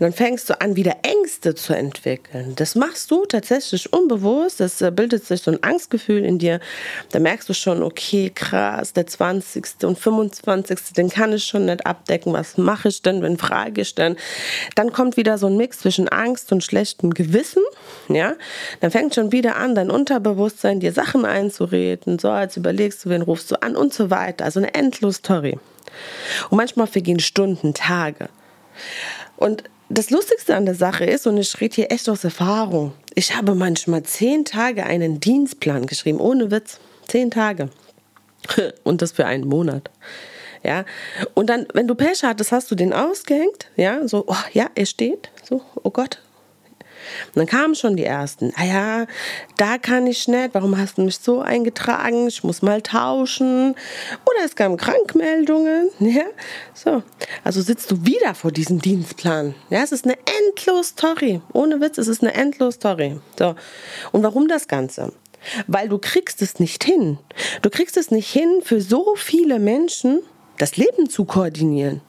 dann 0.00 0.12
fängst 0.12 0.48
du 0.50 0.60
an, 0.60 0.76
wieder 0.76 0.96
Ängste 1.02 1.54
zu 1.54 1.74
entwickeln. 1.74 2.54
Das 2.56 2.74
machst 2.74 3.10
du 3.10 3.26
tatsächlich 3.26 3.92
unbewusst. 3.92 4.60
Das 4.60 4.80
äh, 4.80 4.90
bildet 4.90 5.26
sich 5.26 5.42
so 5.42 5.50
ein 5.50 5.62
Angstgefühl 5.62 6.24
in 6.24 6.38
dir. 6.38 6.60
Da 7.10 7.18
merkst 7.18 7.48
du 7.48 7.52
schon, 7.52 7.82
okay, 7.82 8.32
krass, 8.34 8.94
der 8.94 9.06
20. 9.06 9.84
und 9.84 9.98
25. 9.98 10.94
den 10.96 11.10
kann 11.10 11.34
ich 11.34 11.44
schon 11.44 11.66
nicht 11.66 11.86
abdecken. 11.86 12.32
Was 12.32 12.56
mache 12.56 12.88
ich 12.88 13.02
denn, 13.02 13.20
wenn 13.20 13.36
frage 13.36 13.82
ich 13.82 13.94
denn? 13.94 14.16
Dann 14.74 14.92
kommt 14.92 15.18
wieder 15.18 15.36
so 15.36 15.46
ein 15.48 15.56
Mix 15.58 15.80
zwischen 15.80 16.08
Angst 16.08 16.50
und 16.50 16.64
schlechtem 16.64 17.12
Gewissen 17.12 17.62
ja, 18.08 18.34
dann 18.80 18.90
fängt 18.90 19.14
schon 19.14 19.32
wieder 19.32 19.56
an, 19.56 19.74
dein 19.74 19.90
Unterbewusstsein 19.90 20.80
dir 20.80 20.92
Sachen 20.92 21.24
einzureden, 21.24 22.18
so 22.18 22.30
als 22.30 22.56
überlegst 22.56 23.04
du, 23.04 23.10
wen 23.10 23.22
rufst 23.22 23.50
du 23.50 23.62
an 23.62 23.76
und 23.76 23.94
so 23.94 24.10
weiter. 24.10 24.44
Also 24.44 24.60
eine 24.60 24.74
endlos 24.74 25.16
Story. 25.16 25.58
Und 26.50 26.56
manchmal 26.56 26.86
vergehen 26.86 27.20
Stunden, 27.20 27.74
Tage. 27.74 28.28
Und 29.36 29.64
das 29.88 30.10
Lustigste 30.10 30.56
an 30.56 30.66
der 30.66 30.74
Sache 30.74 31.04
ist, 31.04 31.26
und 31.26 31.36
ich 31.38 31.60
rede 31.60 31.74
hier 31.74 31.92
echt 31.92 32.08
aus 32.08 32.24
Erfahrung, 32.24 32.92
ich 33.14 33.36
habe 33.36 33.54
manchmal 33.54 34.02
zehn 34.02 34.44
Tage 34.44 34.84
einen 34.84 35.20
Dienstplan 35.20 35.86
geschrieben, 35.86 36.20
ohne 36.20 36.50
Witz. 36.50 36.80
Zehn 37.06 37.30
Tage. 37.30 37.68
Und 38.82 39.02
das 39.02 39.12
für 39.12 39.26
einen 39.26 39.46
Monat. 39.46 39.90
Ja. 40.62 40.84
Und 41.34 41.48
dann, 41.50 41.66
wenn 41.74 41.86
du 41.86 41.94
Pech 41.94 42.24
hattest, 42.24 42.50
hast 42.50 42.70
du 42.70 42.74
den 42.74 42.92
ausgehängt. 42.92 43.68
Ja, 43.76 44.08
so, 44.08 44.24
oh, 44.26 44.36
ja, 44.52 44.70
er 44.74 44.86
steht. 44.86 45.30
So, 45.42 45.62
oh 45.82 45.90
Gott, 45.90 46.20
und 47.28 47.36
dann 47.36 47.46
kamen 47.46 47.74
schon 47.74 47.96
die 47.96 48.04
ersten. 48.04 48.52
Ah 48.56 48.64
ja, 48.64 49.06
da 49.56 49.78
kann 49.78 50.06
ich 50.06 50.28
nicht. 50.28 50.50
Warum 50.52 50.78
hast 50.78 50.98
du 50.98 51.02
mich 51.02 51.18
so 51.18 51.40
eingetragen? 51.40 52.28
Ich 52.28 52.44
muss 52.44 52.62
mal 52.62 52.82
tauschen. 52.82 53.74
Oder 54.24 54.44
es 54.44 54.56
kamen 54.56 54.76
Krankmeldungen. 54.76 55.90
Ja, 56.14 56.26
so. 56.74 57.02
Also 57.42 57.60
sitzt 57.62 57.90
du 57.90 58.04
wieder 58.04 58.34
vor 58.34 58.52
diesem 58.52 58.80
Dienstplan. 58.80 59.54
Ja, 59.70 59.82
es 59.82 59.90
ist 59.90 60.04
eine 60.04 60.16
endlos 60.40 60.88
Story. 60.88 61.40
Ohne 61.52 61.80
Witz, 61.80 61.98
es 61.98 62.08
ist 62.08 62.22
eine 62.22 62.34
endlos 62.34 62.74
Story. 62.74 63.18
So. 63.38 63.54
Und 64.12 64.22
warum 64.22 64.46
das 64.46 64.68
Ganze? 64.68 65.12
Weil 65.66 65.88
du 65.88 65.98
kriegst 65.98 66.42
es 66.42 66.60
nicht 66.60 66.84
hin. 66.84 67.18
Du 67.62 67.70
kriegst 67.70 67.96
es 67.96 68.10
nicht 68.10 68.30
hin, 68.30 68.60
für 68.62 68.80
so 68.80 69.14
viele 69.16 69.58
Menschen 69.58 70.20
das 70.58 70.76
Leben 70.76 71.08
zu 71.08 71.24
koordinieren. 71.24 72.00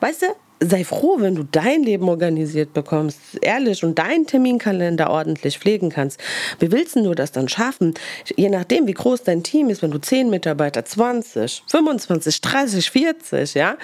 Weißt 0.00 0.22
du, 0.22 0.26
sei 0.60 0.84
froh, 0.84 1.16
wenn 1.18 1.34
du 1.34 1.42
dein 1.42 1.82
Leben 1.82 2.08
organisiert 2.08 2.74
bekommst, 2.74 3.18
ehrlich 3.40 3.82
und 3.82 3.98
deinen 3.98 4.26
Terminkalender 4.26 5.10
ordentlich 5.10 5.58
pflegen 5.58 5.88
kannst. 5.88 6.20
Wie 6.58 6.70
willst 6.70 6.96
du 6.96 7.14
das 7.14 7.32
dann 7.32 7.48
schaffen? 7.48 7.94
Je 8.36 8.50
nachdem, 8.50 8.86
wie 8.86 8.92
groß 8.92 9.22
dein 9.22 9.42
Team 9.42 9.70
ist, 9.70 9.82
wenn 9.82 9.90
du 9.90 9.98
10 9.98 10.28
Mitarbeiter, 10.28 10.84
20, 10.84 11.64
25, 11.66 12.40
30, 12.40 12.90
40, 12.90 13.54
ja, 13.54 13.76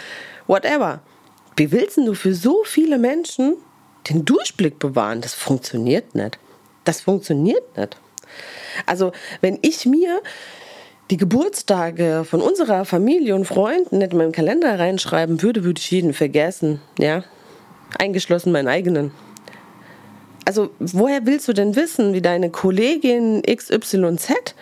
whatever. 0.47 1.01
Wie 1.57 1.73
willst 1.73 1.97
du 1.97 2.13
für 2.15 2.35
so 2.35 2.63
viele 2.65 2.99
Menschen 2.99 3.57
den 4.11 4.27
Durchblick 4.27 4.79
bewahren? 4.79 5.23
Das 5.23 5.33
funktioniert 5.33 6.15
nicht. 6.15 6.39
Das 6.85 7.01
funktioniert 7.01 7.77
nicht. 7.77 7.97
Also, 8.85 9.13
wenn 9.41 9.59
ich 9.63 9.87
mir 9.87 10.21
die 11.11 11.17
Geburtstage 11.17 12.25
von 12.29 12.41
unserer 12.41 12.85
Familie 12.85 13.35
und 13.35 13.45
Freunden 13.45 13.99
nicht 13.99 14.13
in 14.13 14.19
meinen 14.19 14.33
Kalender 14.33 14.79
reinschreiben 14.79 15.43
würde, 15.43 15.65
würde 15.65 15.79
ich 15.79 15.91
jeden 15.91 16.13
vergessen. 16.13 16.81
Ja, 16.99 17.23
eingeschlossen 17.99 18.53
meinen 18.53 18.69
eigenen. 18.69 19.13
Also, 20.45 20.71
woher 20.79 21.27
willst 21.27 21.49
du 21.49 21.53
denn 21.53 21.75
wissen, 21.75 22.13
wie 22.13 22.23
deine 22.23 22.51
Kollegin 22.51 23.43
XYZ, 23.43 24.55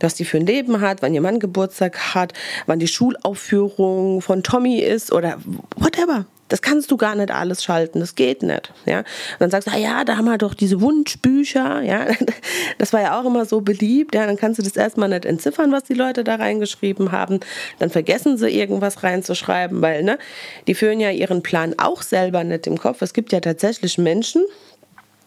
was 0.00 0.14
die 0.14 0.24
für 0.24 0.38
ein 0.38 0.46
Leben 0.46 0.80
hat, 0.80 1.02
wann 1.02 1.14
ihr 1.14 1.20
Mann 1.20 1.38
Geburtstag 1.38 2.14
hat, 2.14 2.32
wann 2.66 2.78
die 2.78 2.88
Schulaufführung 2.88 4.22
von 4.22 4.42
Tommy 4.42 4.78
ist 4.78 5.12
oder 5.12 5.38
whatever? 5.76 6.26
Das 6.50 6.62
kannst 6.62 6.90
du 6.90 6.96
gar 6.96 7.14
nicht 7.14 7.30
alles 7.30 7.64
schalten, 7.64 8.00
das 8.00 8.16
geht 8.16 8.42
nicht. 8.42 8.72
Ja? 8.84 8.98
Und 8.98 9.06
dann 9.38 9.50
sagst 9.50 9.68
du, 9.68 9.72
ah 9.72 9.78
ja, 9.78 10.04
da 10.04 10.16
haben 10.16 10.26
wir 10.26 10.36
doch 10.36 10.52
diese 10.52 10.80
Wunschbücher, 10.80 11.80
ja, 11.82 12.08
das 12.78 12.92
war 12.92 13.00
ja 13.00 13.18
auch 13.18 13.24
immer 13.24 13.46
so 13.46 13.60
beliebt, 13.60 14.14
ja, 14.14 14.26
dann 14.26 14.36
kannst 14.36 14.58
du 14.58 14.62
das 14.62 14.76
erstmal 14.76 15.08
nicht 15.08 15.24
entziffern, 15.24 15.72
was 15.72 15.84
die 15.84 15.94
Leute 15.94 16.24
da 16.24 16.34
reingeschrieben 16.34 17.12
haben, 17.12 17.40
dann 17.78 17.88
vergessen 17.88 18.36
sie 18.36 18.50
irgendwas 18.50 19.02
reinzuschreiben, 19.02 19.80
weil, 19.80 20.02
ne, 20.02 20.18
die 20.66 20.74
führen 20.74 21.00
ja 21.00 21.10
ihren 21.10 21.42
Plan 21.42 21.74
auch 21.78 22.02
selber 22.02 22.42
nicht 22.42 22.66
im 22.66 22.78
Kopf. 22.78 23.00
Es 23.00 23.14
gibt 23.14 23.32
ja 23.32 23.40
tatsächlich 23.40 23.96
Menschen, 23.96 24.42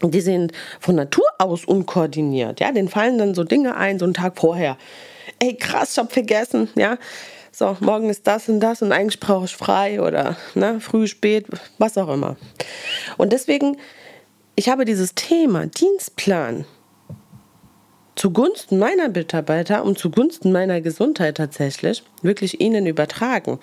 die 0.01 0.22
sind 0.22 0.51
von 0.82 0.96
Natur 0.96 1.25
aus 1.38 1.63
unkoordiniert, 1.63 2.60
ja, 2.60 2.74
denen 2.74 2.89
fallen 2.89 3.18
dann 3.18 3.34
so 3.34 3.46
Dinge 3.46 3.77
ein, 3.77 3.98
so 3.98 4.06
einen 4.06 4.13
Tag 4.13 4.38
vorher. 4.38 4.77
Ey, 5.39 5.56
krass, 5.56 5.94
ich 5.94 5.98
hab 6.00 6.12
vergessen, 6.12 6.70
ja 6.75 6.98
so, 7.56 7.78
morgen 7.82 8.10
ist 8.10 8.26
das 8.26 8.50
und 8.50 8.60
das 8.60 8.82
und 8.82 8.92
eigentlich 8.92 9.20
brauche 9.20 9.46
ich 9.46 9.56
frei 9.56 10.02
oder 10.02 10.36
ne, 10.56 10.80
früh, 10.80 11.08
spät, 11.08 11.46
was 11.78 11.98
auch 11.98 12.12
immer. 12.12 12.36
Und 13.18 13.32
deswegen, 13.32 13.78
ich 14.56 14.70
habe 14.70 14.86
dieses 14.86 15.14
Thema 15.14 15.68
Dienstplan 15.68 16.66
zugunsten 18.16 18.80
meiner 18.80 19.10
Mitarbeiter 19.10 19.84
und 19.84 19.98
zugunsten 19.98 20.52
meiner 20.52 20.82
Gesundheit 20.82 21.38
tatsächlich 21.38 22.04
wirklich 22.22 22.62
ihnen 22.62 22.86
übertragen. 22.86 23.60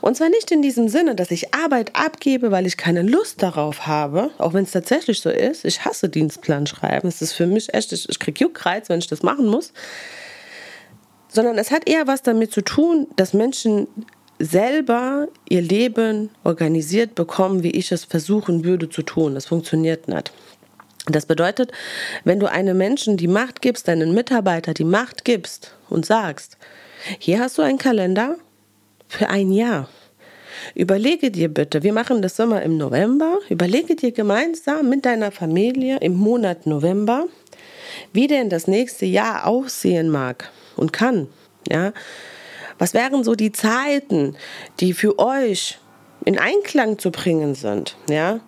Und 0.00 0.16
zwar 0.16 0.28
nicht 0.28 0.50
in 0.50 0.62
diesem 0.62 0.88
Sinne, 0.88 1.14
dass 1.14 1.30
ich 1.30 1.54
Arbeit 1.54 1.96
abgebe, 1.96 2.50
weil 2.50 2.66
ich 2.66 2.76
keine 2.76 3.02
Lust 3.02 3.42
darauf 3.42 3.86
habe, 3.86 4.30
auch 4.38 4.54
wenn 4.54 4.64
es 4.64 4.72
tatsächlich 4.72 5.20
so 5.20 5.30
ist. 5.30 5.64
Ich 5.64 5.84
hasse 5.84 6.08
Dienstplan 6.08 6.66
schreiben. 6.66 7.08
Es 7.08 7.22
ist 7.22 7.32
für 7.32 7.46
mich 7.46 7.72
echt, 7.74 7.92
ich, 7.92 8.18
kriege 8.18 8.44
Juckreiz, 8.44 8.88
wenn 8.88 8.98
ich 8.98 9.06
das 9.06 9.22
machen 9.22 9.46
muss 9.46 9.72
sondern 11.28 11.58
es 11.58 11.70
hat 11.70 11.88
eher 11.88 12.06
was 12.06 12.22
damit 12.22 12.52
zu 12.52 12.62
tun, 12.62 13.06
dass 13.16 13.34
Menschen 13.34 13.86
selber 14.38 15.28
ihr 15.48 15.62
Leben 15.62 16.30
organisiert 16.44 17.14
bekommen, 17.14 17.62
wie 17.62 17.70
ich 17.70 17.92
es 17.92 18.04
versuchen 18.04 18.64
würde 18.64 18.88
zu 18.88 19.02
tun. 19.02 19.34
Das 19.34 19.46
funktioniert 19.46 20.08
nicht. 20.08 20.32
Das 21.06 21.26
bedeutet, 21.26 21.72
wenn 22.24 22.38
du 22.38 22.50
einem 22.50 22.76
Menschen 22.76 23.16
die 23.16 23.28
Macht 23.28 23.62
gibst, 23.62 23.88
deinen 23.88 24.14
Mitarbeiter 24.14 24.74
die 24.74 24.84
Macht 24.84 25.24
gibst 25.24 25.74
und 25.88 26.06
sagst, 26.06 26.56
hier 27.18 27.40
hast 27.40 27.58
du 27.58 27.62
einen 27.62 27.78
Kalender 27.78 28.36
für 29.08 29.28
ein 29.28 29.50
Jahr. 29.50 29.88
Überlege 30.74 31.30
dir 31.30 31.48
bitte, 31.48 31.82
wir 31.82 31.92
machen 31.92 32.20
das 32.20 32.38
immer 32.38 32.62
im 32.62 32.76
November, 32.76 33.38
überlege 33.48 33.94
dir 33.94 34.12
gemeinsam 34.12 34.88
mit 34.88 35.04
deiner 35.04 35.30
Familie 35.30 35.98
im 35.98 36.14
Monat 36.14 36.66
November, 36.66 37.26
wie 38.12 38.26
denn 38.26 38.50
das 38.50 38.66
nächste 38.66 39.06
Jahr 39.06 39.46
aussehen 39.46 40.10
mag 40.10 40.50
und 40.78 40.92
kann. 40.92 41.28
Ja? 41.68 41.92
Was 42.78 42.94
wären 42.94 43.24
so 43.24 43.34
die 43.34 43.52
Zeiten, 43.52 44.36
die 44.80 44.92
für 44.92 45.18
euch 45.18 45.78
in 46.24 46.38
Einklang 46.38 46.98
zu 46.98 47.10
bringen 47.10 47.54
sind? 47.54 47.96
Ja? 48.08 48.40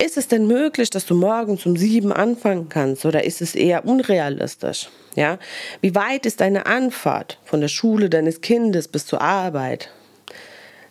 Ist 0.00 0.16
es 0.16 0.28
denn 0.28 0.46
möglich, 0.46 0.90
dass 0.90 1.06
du 1.06 1.14
morgens 1.14 1.66
um 1.66 1.76
sieben 1.76 2.12
anfangen 2.12 2.68
kannst 2.68 3.04
oder 3.04 3.24
ist 3.24 3.42
es 3.42 3.54
eher 3.54 3.84
unrealistisch? 3.84 4.88
Ja? 5.16 5.38
Wie 5.80 5.94
weit 5.94 6.24
ist 6.24 6.40
deine 6.40 6.66
Anfahrt 6.66 7.38
von 7.44 7.60
der 7.60 7.68
Schule 7.68 8.08
deines 8.08 8.40
Kindes 8.40 8.86
bis 8.86 9.06
zur 9.06 9.20
Arbeit? 9.20 9.90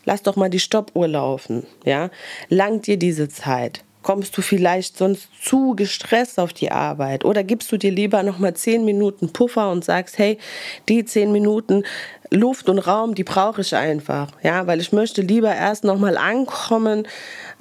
Lass 0.04 0.24
doch 0.24 0.36
mal 0.36 0.50
die 0.50 0.60
Stoppuhr 0.60 1.08
laufen. 1.08 1.66
Ja? 1.86 2.10
Langt 2.50 2.88
dir 2.88 2.98
diese 2.98 3.30
Zeit? 3.30 3.84
Kommst 4.08 4.38
du 4.38 4.42
vielleicht 4.42 4.98
sonst 4.98 5.28
zu 5.44 5.76
gestresst 5.76 6.40
auf 6.40 6.54
die 6.54 6.72
Arbeit? 6.72 7.26
Oder 7.26 7.44
gibst 7.44 7.74
du 7.74 7.78
dir 7.78 7.92
lieber 7.92 8.24
nochmal 8.24 8.54
zehn 8.54 8.86
Minuten 8.86 9.34
Puffer 9.34 9.70
und 9.70 9.84
sagst, 9.84 10.18
hey, 10.18 10.38
die 10.88 11.04
zehn 11.04 11.34
Minuten 11.34 11.84
Luft 12.32 12.70
und 12.70 12.80
Raum, 12.80 13.16
die 13.16 13.26
brauche 13.26 13.60
ich 13.60 13.76
einfach. 13.76 14.30
Ja, 14.44 14.66
weil 14.66 14.80
ich 14.80 14.94
möchte 14.94 15.22
lieber 15.22 15.54
erst 15.54 15.84
nochmal 15.84 16.16
ankommen, 16.16 17.06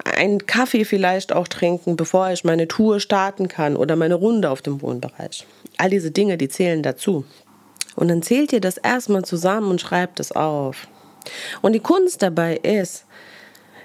einen 0.05 0.45
Kaffee 0.45 0.85
vielleicht 0.85 1.33
auch 1.33 1.49
trinken, 1.49 1.97
bevor 1.97 2.31
ich 2.31 2.45
meine 2.45 2.69
Tour 2.69 3.01
starten 3.01 3.49
kann 3.49 3.75
oder 3.75 3.97
meine 3.97 4.15
Runde 4.15 4.49
auf 4.49 4.61
dem 4.61 4.81
Wohnbereich. 4.81 5.45
All 5.75 5.89
diese 5.89 6.11
Dinge, 6.11 6.37
die 6.37 6.47
zählen 6.47 6.81
dazu. 6.81 7.25
Und 7.97 8.07
dann 8.07 8.21
zählt 8.21 8.53
ihr 8.53 8.61
das 8.61 8.77
erstmal 8.77 9.25
zusammen 9.25 9.69
und 9.69 9.81
schreibt 9.81 10.21
es 10.21 10.31
auf. 10.31 10.87
Und 11.61 11.73
die 11.73 11.81
Kunst 11.81 12.21
dabei 12.21 12.55
ist, 12.55 13.03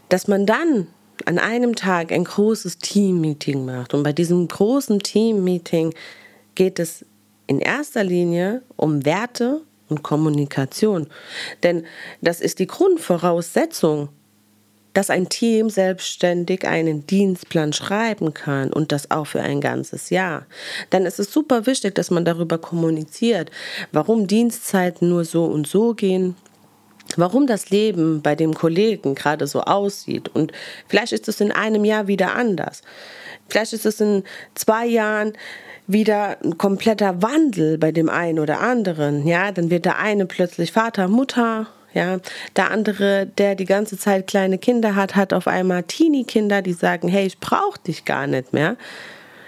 dass 0.09 0.29
man 0.29 0.47
dann 0.47 0.87
an 1.27 1.39
einem 1.39 1.75
Tag 1.75 2.13
ein 2.13 2.25
großes 2.25 2.79
Team-Meeting 2.79 3.65
macht. 3.65 3.95
Und 3.95 4.03
bei 4.03 4.13
diesem 4.13 4.49
großen 4.49 4.99
Team-Meeting 5.01 5.95
geht 6.55 6.79
es 6.79 7.05
in 7.47 7.61
erster 7.61 8.05
Linie 8.05 8.63
um 8.77 9.05
Werte 9.05 9.63
und 9.89 10.03
Kommunikation. 10.03 11.07
Denn 11.63 11.85
das 12.21 12.41
ist 12.41 12.59
die 12.59 12.67
Grundvoraussetzung, 12.67 14.09
dass 14.95 15.11
ein 15.11 15.29
Team 15.29 15.71
selbstständig 15.71 16.67
einen 16.67 17.07
Dienstplan 17.07 17.73
schreiben 17.73 18.35
kann 18.35 18.73
und 18.73 18.93
das 18.93 19.11
auch 19.11 19.27
für 19.27 19.41
ein 19.41 19.61
ganzes 19.61 20.11
Jahr. 20.11 20.47
Dann 20.91 21.07
ist 21.07 21.19
es 21.19 21.33
super 21.33 21.67
wichtig, 21.67 21.95
dass 21.95 22.11
man 22.11 22.25
darüber 22.25 22.59
kommuniziert, 22.59 23.51
warum 23.91 24.27
Dienstzeiten 24.27 25.09
nur 25.09 25.25
so 25.25 25.45
und 25.47 25.67
so 25.67 25.95
gehen, 25.95 26.37
warum 27.19 27.47
das 27.47 27.71
Leben 27.71 28.23
bei 28.23 28.35
dem 28.35 28.55
Kollegen 28.55 29.15
gerade 29.15 29.47
so 29.47 29.63
aussieht. 29.63 30.29
Und 30.29 30.53
vielleicht 30.89 31.13
ist 31.13 31.29
es 31.29 31.41
in 31.41 31.53
einem 31.53 31.85
Jahr 31.85 32.07
wieder 32.07 32.35
anders. 32.35 32.83
Vielleicht 33.49 33.73
ist 33.73 33.87
es 33.87 34.01
in 34.01 34.25
zwei 34.55 34.87
Jahren 34.87 35.33
wieder 35.87 36.39
ein 36.43 36.59
kompletter 36.59 37.23
Wandel 37.23 37.79
bei 37.79 37.93
dem 37.93 38.09
einen 38.09 38.39
oder 38.39 38.61
anderen. 38.61 39.27
Ja, 39.27 39.53
dann 39.53 39.71
wird 39.71 39.85
der 39.85 39.99
eine 39.99 40.27
plötzlich 40.27 40.73
Vater, 40.73 41.09
Mutter. 41.09 41.67
Ja, 41.95 42.21
der 42.57 42.71
andere, 42.71 43.27
der 43.27 43.55
die 43.55 43.67
ganze 43.67 43.99
Zeit 43.99 44.27
kleine 44.27 44.57
Kinder 44.57 44.95
hat, 44.95 45.15
hat 45.15 45.35
auf 45.35 45.47
einmal 45.47 45.83
Teenie-Kinder, 45.83 46.63
die 46.63 46.73
sagen, 46.73 47.09
hey, 47.09 47.27
ich 47.27 47.39
brauche 47.39 47.79
dich 47.87 48.07
gar 48.07 48.27
nicht 48.27 48.55
mehr. 48.55 48.77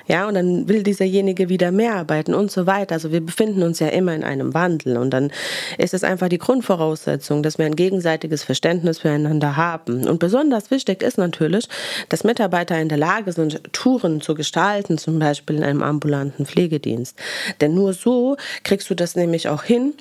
Ja, 0.06 0.28
und 0.28 0.34
dann 0.34 0.68
will 0.68 0.82
dieserjenige 0.82 1.48
wieder 1.48 1.70
mehr 1.70 1.94
arbeiten 1.94 2.34
und 2.34 2.50
so 2.50 2.66
weiter. 2.66 2.94
Also 2.94 3.10
wir 3.10 3.24
befinden 3.24 3.62
uns 3.62 3.78
ja 3.78 3.88
immer 3.88 4.14
in 4.14 4.22
einem 4.22 4.52
Wandel 4.52 4.98
und 4.98 5.10
dann 5.10 5.30
ist 5.78 5.94
es 5.94 6.04
einfach 6.04 6.28
die 6.28 6.38
Grundvoraussetzung, 6.38 7.42
dass 7.42 7.56
wir 7.58 7.64
ein 7.64 7.76
gegenseitiges 7.76 8.44
Verständnis 8.44 8.98
füreinander 8.98 9.56
haben. 9.56 10.06
Und 10.06 10.18
besonders 10.18 10.70
wichtig 10.70 11.02
ist 11.02 11.16
natürlich, 11.16 11.68
dass 12.10 12.24
Mitarbeiter 12.24 12.78
in 12.78 12.88
der 12.88 12.98
Lage 12.98 13.32
sind, 13.32 13.60
Touren 13.72 14.20
zu 14.20 14.34
gestalten, 14.34 14.98
zum 14.98 15.18
Beispiel 15.18 15.56
in 15.56 15.64
einem 15.64 15.82
ambulanten 15.82 16.44
Pflegedienst. 16.44 17.18
Denn 17.60 17.74
nur 17.74 17.94
so 17.94 18.36
kriegst 18.62 18.90
du 18.90 18.94
das 18.94 19.16
nämlich 19.16 19.48
auch 19.48 19.62
hin, 19.62 19.94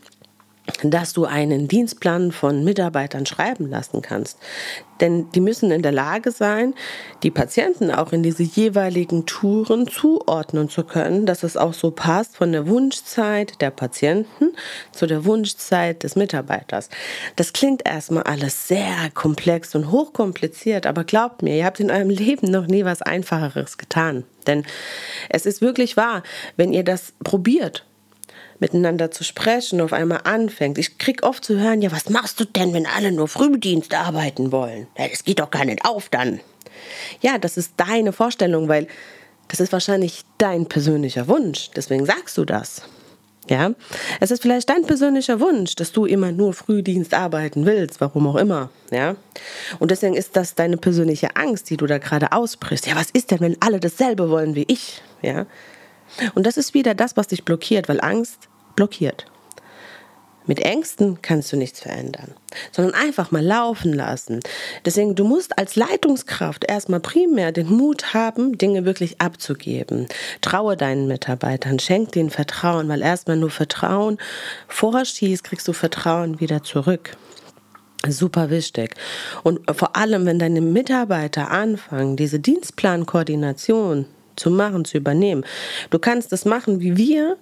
dass 0.83 1.13
du 1.13 1.25
einen 1.25 1.67
Dienstplan 1.67 2.31
von 2.31 2.63
Mitarbeitern 2.63 3.25
schreiben 3.25 3.69
lassen 3.69 4.01
kannst. 4.01 4.37
Denn 5.01 5.29
die 5.31 5.41
müssen 5.41 5.71
in 5.71 5.81
der 5.81 5.91
Lage 5.91 6.31
sein, 6.31 6.73
die 7.23 7.31
Patienten 7.31 7.91
auch 7.91 8.13
in 8.13 8.23
diese 8.23 8.43
jeweiligen 8.43 9.25
Touren 9.25 9.87
zuordnen 9.87 10.69
zu 10.69 10.83
können, 10.85 11.25
dass 11.25 11.43
es 11.43 11.57
auch 11.57 11.73
so 11.73 11.91
passt 11.91 12.37
von 12.37 12.53
der 12.53 12.67
Wunschzeit 12.67 13.59
der 13.59 13.71
Patienten 13.71 14.53
zu 14.93 15.05
der 15.05 15.25
Wunschzeit 15.25 16.03
des 16.03 16.15
Mitarbeiters. 16.15 16.89
Das 17.35 17.51
klingt 17.51 17.85
erstmal 17.85 18.23
alles 18.23 18.67
sehr 18.67 19.09
komplex 19.13 19.75
und 19.75 19.91
hochkompliziert, 19.91 20.85
aber 20.85 21.03
glaubt 21.03 21.41
mir, 21.41 21.57
ihr 21.57 21.65
habt 21.65 21.81
in 21.81 21.91
eurem 21.91 22.09
Leben 22.09 22.49
noch 22.49 22.67
nie 22.67 22.85
was 22.85 23.01
Einfacheres 23.01 23.77
getan. 23.77 24.23
Denn 24.47 24.65
es 25.29 25.45
ist 25.45 25.61
wirklich 25.61 25.97
wahr, 25.97 26.23
wenn 26.55 26.71
ihr 26.71 26.83
das 26.83 27.13
probiert 27.23 27.85
miteinander 28.63 29.11
zu 29.11 29.25
sprechen, 29.25 29.81
auf 29.81 29.91
einmal 29.91 30.21
anfängt. 30.23 30.77
Ich 30.77 30.97
krieg 30.97 31.23
oft 31.23 31.43
zu 31.43 31.59
hören, 31.59 31.81
ja, 31.81 31.91
was 31.91 32.09
machst 32.09 32.39
du 32.39 32.45
denn, 32.45 32.73
wenn 32.73 32.85
alle 32.85 33.11
nur 33.11 33.27
Frühdienst 33.27 33.93
arbeiten 33.93 34.53
wollen? 34.53 34.87
Ja, 34.97 35.09
das 35.09 35.25
geht 35.25 35.39
doch 35.39 35.51
gar 35.51 35.65
nicht 35.65 35.83
auf 35.85 36.07
dann. 36.07 36.39
Ja, 37.19 37.37
das 37.37 37.57
ist 37.57 37.73
deine 37.75 38.13
Vorstellung, 38.13 38.69
weil 38.69 38.87
das 39.49 39.59
ist 39.59 39.73
wahrscheinlich 39.73 40.23
dein 40.37 40.67
persönlicher 40.67 41.27
Wunsch. 41.27 41.71
Deswegen 41.75 42.05
sagst 42.05 42.37
du 42.37 42.45
das. 42.45 42.83
Ja, 43.49 43.73
es 44.21 44.31
ist 44.31 44.41
vielleicht 44.41 44.69
dein 44.69 44.83
persönlicher 44.83 45.41
Wunsch, 45.41 45.75
dass 45.75 45.91
du 45.91 46.05
immer 46.05 46.31
nur 46.31 46.53
Frühdienst 46.53 47.13
arbeiten 47.13 47.65
willst, 47.65 47.99
warum 47.99 48.25
auch 48.27 48.37
immer. 48.37 48.69
Ja, 48.89 49.17
und 49.79 49.91
deswegen 49.91 50.15
ist 50.15 50.37
das 50.37 50.55
deine 50.55 50.77
persönliche 50.77 51.35
Angst, 51.35 51.69
die 51.69 51.75
du 51.75 51.85
da 51.85 51.97
gerade 51.97 52.31
ausbrichst. 52.31 52.87
Ja, 52.87 52.95
was 52.95 53.09
ist 53.11 53.31
denn, 53.31 53.41
wenn 53.41 53.57
alle 53.61 53.81
dasselbe 53.81 54.29
wollen 54.29 54.55
wie 54.55 54.63
ich? 54.69 55.01
Ja, 55.21 55.45
und 56.35 56.45
das 56.45 56.57
ist 56.57 56.73
wieder 56.73 56.93
das, 56.95 57.17
was 57.17 57.27
dich 57.27 57.43
blockiert, 57.43 57.89
weil 57.89 57.99
Angst 57.99 58.47
blockiert. 58.75 59.25
Mit 60.45 60.59
Ängsten 60.59 61.21
kannst 61.21 61.53
du 61.53 61.57
nichts 61.57 61.79
verändern, 61.79 62.33
sondern 62.71 62.93
einfach 62.95 63.31
mal 63.31 63.43
laufen 63.43 63.93
lassen. 63.93 64.41
Deswegen, 64.83 65.15
du 65.15 65.23
musst 65.23 65.57
als 65.57 65.77
Leitungskraft 65.77 66.65
erstmal 66.65 66.99
primär 66.99 67.53
den 67.53 67.69
Mut 67.69 68.13
haben, 68.13 68.57
Dinge 68.57 68.83
wirklich 68.83 69.21
abzugeben. 69.21 70.07
Traue 70.41 70.75
deinen 70.75 71.07
Mitarbeitern, 71.07 71.79
schenk 71.79 72.11
denen 72.11 72.29
Vertrauen, 72.29 72.89
weil 72.89 73.01
erstmal 73.01 73.37
nur 73.37 73.51
Vertrauen 73.51 74.17
vorschießt, 74.67 75.45
kriegst 75.45 75.67
du 75.67 75.73
Vertrauen 75.73 76.41
wieder 76.41 76.61
zurück. 76.61 77.15
Super 78.05 78.49
wichtig. 78.49 78.95
Und 79.43 79.61
vor 79.73 79.95
allem, 79.95 80.25
wenn 80.25 80.39
deine 80.39 80.59
Mitarbeiter 80.59 81.51
anfangen, 81.51 82.17
diese 82.17 82.39
Dienstplankoordination 82.41 84.07
zu 84.35 84.51
machen, 84.51 84.83
zu 84.83 84.97
übernehmen. 84.97 85.45
Du 85.89 85.99
kannst 85.99 86.31
das 86.31 86.43
machen 86.43 86.81
wie 86.81 86.97
wir, 86.97 87.37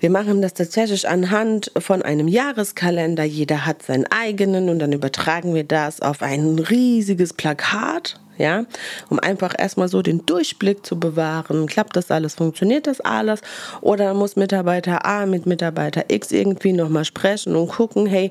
wir 0.00 0.10
machen 0.10 0.42
das 0.42 0.54
tatsächlich 0.54 1.08
anhand 1.08 1.72
von 1.78 2.02
einem 2.02 2.28
Jahreskalender. 2.28 3.24
Jeder 3.24 3.66
hat 3.66 3.82
seinen 3.82 4.06
eigenen 4.10 4.68
und 4.68 4.78
dann 4.78 4.92
übertragen 4.92 5.54
wir 5.54 5.64
das 5.64 6.00
auf 6.00 6.22
ein 6.22 6.58
riesiges 6.58 7.32
Plakat, 7.32 8.20
ja, 8.36 8.64
um 9.10 9.18
einfach 9.20 9.54
erstmal 9.56 9.88
so 9.88 10.02
den 10.02 10.26
Durchblick 10.26 10.84
zu 10.84 10.98
bewahren. 10.98 11.66
Klappt 11.66 11.96
das 11.96 12.10
alles? 12.10 12.34
Funktioniert 12.34 12.86
das 12.86 13.00
alles? 13.00 13.40
Oder 13.80 14.12
muss 14.14 14.36
Mitarbeiter 14.36 15.04
A 15.04 15.26
mit 15.26 15.46
Mitarbeiter 15.46 16.04
X 16.08 16.32
irgendwie 16.32 16.72
nochmal 16.72 17.04
sprechen 17.04 17.54
und 17.54 17.68
gucken, 17.68 18.06
hey, 18.06 18.30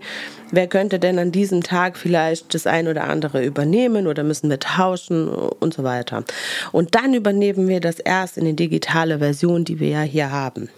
wer 0.52 0.68
könnte 0.68 1.00
denn 1.00 1.20
an 1.20 1.32
diesem 1.32 1.63
Tag 1.63 1.98
vielleicht 1.98 2.54
das 2.54 2.68
ein 2.68 2.88
oder 2.88 3.06
andere 3.06 3.46
übernehmen 3.46 4.08
oder 4.08 4.24
müssen 4.24 4.50
wir 4.50 4.60
tauschen 4.60 5.30
und 5.30 5.74
so 5.74 5.84
weiter. 5.84 6.24
Und 6.72 6.96
dann 6.96 7.13
übernehmen 7.13 7.68
wir 7.68 7.80
das 7.80 8.00
erst 8.00 8.38
in 8.38 8.46
die 8.46 8.56
digitale 8.56 9.20
Version, 9.20 9.63
die 9.63 9.80
wir 9.80 9.90
ja 9.90 10.02
hier 10.02 10.32
haben. 10.32 10.70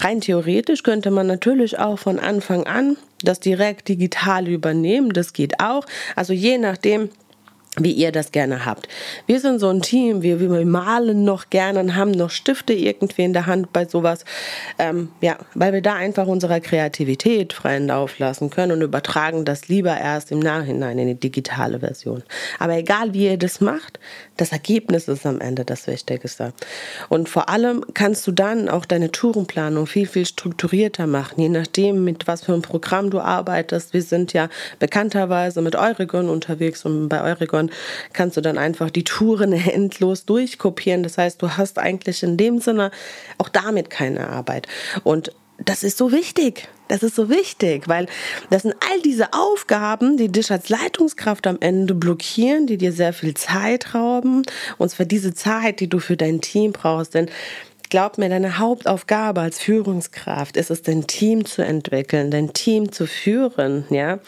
Rein 0.00 0.20
theoretisch 0.20 0.82
könnte 0.82 1.10
man 1.10 1.26
natürlich 1.26 1.78
auch 1.78 1.98
von 1.98 2.18
Anfang 2.18 2.66
an 2.66 2.96
das 3.22 3.40
direkt 3.40 3.88
digital 3.88 4.46
übernehmen. 4.46 5.12
Das 5.12 5.32
geht 5.32 5.60
auch. 5.60 5.84
Also 6.14 6.32
je 6.32 6.58
nachdem, 6.58 7.10
wie 7.80 7.92
ihr 7.92 8.12
das 8.12 8.32
gerne 8.32 8.64
habt. 8.64 8.88
Wir 9.26 9.40
sind 9.40 9.58
so 9.58 9.68
ein 9.68 9.82
Team, 9.82 10.22
wir, 10.22 10.40
wir 10.40 10.66
malen 10.66 11.24
noch 11.24 11.50
gerne 11.50 11.80
und 11.80 11.96
haben 11.96 12.10
noch 12.10 12.30
Stifte 12.30 12.72
irgendwie 12.72 13.22
in 13.22 13.32
der 13.32 13.46
Hand 13.46 13.72
bei 13.72 13.86
sowas. 13.86 14.24
Ähm, 14.78 15.10
ja, 15.20 15.36
weil 15.54 15.72
wir 15.72 15.82
da 15.82 15.94
einfach 15.94 16.26
unserer 16.26 16.60
Kreativität 16.60 17.52
freien 17.52 17.88
Lauf 17.88 18.18
lassen 18.18 18.50
können 18.50 18.72
und 18.72 18.82
übertragen 18.82 19.44
das 19.44 19.68
lieber 19.68 19.96
erst 19.96 20.30
im 20.32 20.38
Nachhinein 20.38 20.98
in 20.98 21.08
die 21.08 21.14
digitale 21.14 21.80
Version. 21.80 22.22
Aber 22.58 22.76
egal 22.76 23.14
wie 23.14 23.26
ihr 23.26 23.38
das 23.38 23.60
macht, 23.60 23.98
das 24.36 24.52
Ergebnis 24.52 25.08
ist 25.08 25.26
am 25.26 25.40
Ende 25.40 25.64
das 25.64 25.86
Wichtigste. 25.86 26.52
Und 27.08 27.28
vor 27.28 27.48
allem 27.48 27.84
kannst 27.94 28.26
du 28.26 28.32
dann 28.32 28.68
auch 28.68 28.84
deine 28.84 29.10
Tourenplanung 29.10 29.86
viel, 29.86 30.06
viel 30.06 30.26
strukturierter 30.26 31.06
machen, 31.06 31.40
je 31.40 31.48
nachdem, 31.48 32.04
mit 32.04 32.26
was 32.26 32.44
für 32.44 32.52
einem 32.52 32.62
Programm 32.62 33.10
du 33.10 33.20
arbeitest. 33.20 33.92
Wir 33.92 34.02
sind 34.02 34.32
ja 34.32 34.48
bekannterweise 34.78 35.60
mit 35.60 35.76
Euregon 35.76 36.28
unterwegs 36.28 36.84
und 36.84 37.08
bei 37.08 37.22
Euregon 37.22 37.67
kannst 38.12 38.36
du 38.36 38.40
dann 38.40 38.58
einfach 38.58 38.90
die 38.90 39.04
Touren 39.04 39.52
endlos 39.68 40.24
durchkopieren. 40.24 41.02
Das 41.02 41.18
heißt, 41.18 41.40
du 41.42 41.56
hast 41.56 41.78
eigentlich 41.78 42.22
in 42.22 42.36
dem 42.36 42.60
Sinne 42.60 42.90
auch 43.38 43.48
damit 43.48 43.90
keine 43.90 44.28
Arbeit. 44.28 44.66
Und 45.04 45.32
das 45.64 45.82
ist 45.82 45.98
so 45.98 46.12
wichtig. 46.12 46.68
Das 46.86 47.02
ist 47.02 47.16
so 47.16 47.28
wichtig, 47.28 47.86
weil 47.86 48.06
das 48.48 48.62
sind 48.62 48.74
all 48.80 49.00
diese 49.02 49.32
Aufgaben, 49.34 50.16
die 50.16 50.28
dich 50.28 50.50
als 50.50 50.70
Leitungskraft 50.70 51.46
am 51.46 51.58
Ende 51.60 51.94
blockieren, 51.94 52.66
die 52.66 52.78
dir 52.78 52.92
sehr 52.92 53.12
viel 53.12 53.34
Zeit 53.34 53.94
rauben. 53.94 54.42
Und 54.78 54.88
zwar 54.88 55.04
diese 55.04 55.34
Zeit, 55.34 55.80
die 55.80 55.88
du 55.88 55.98
für 55.98 56.16
dein 56.16 56.40
Team 56.40 56.72
brauchst. 56.72 57.14
Denn 57.14 57.28
Glaub 57.90 58.18
mir, 58.18 58.28
deine 58.28 58.58
Hauptaufgabe 58.58 59.40
als 59.40 59.60
Führungskraft 59.60 60.58
ist 60.58 60.70
es, 60.70 60.82
dein 60.82 61.06
Team 61.06 61.46
zu 61.46 61.64
entwickeln, 61.64 62.30
dein 62.30 62.52
Team 62.52 62.92
zu 62.92 63.06
führen, 63.06 63.84
ja. 63.88 64.18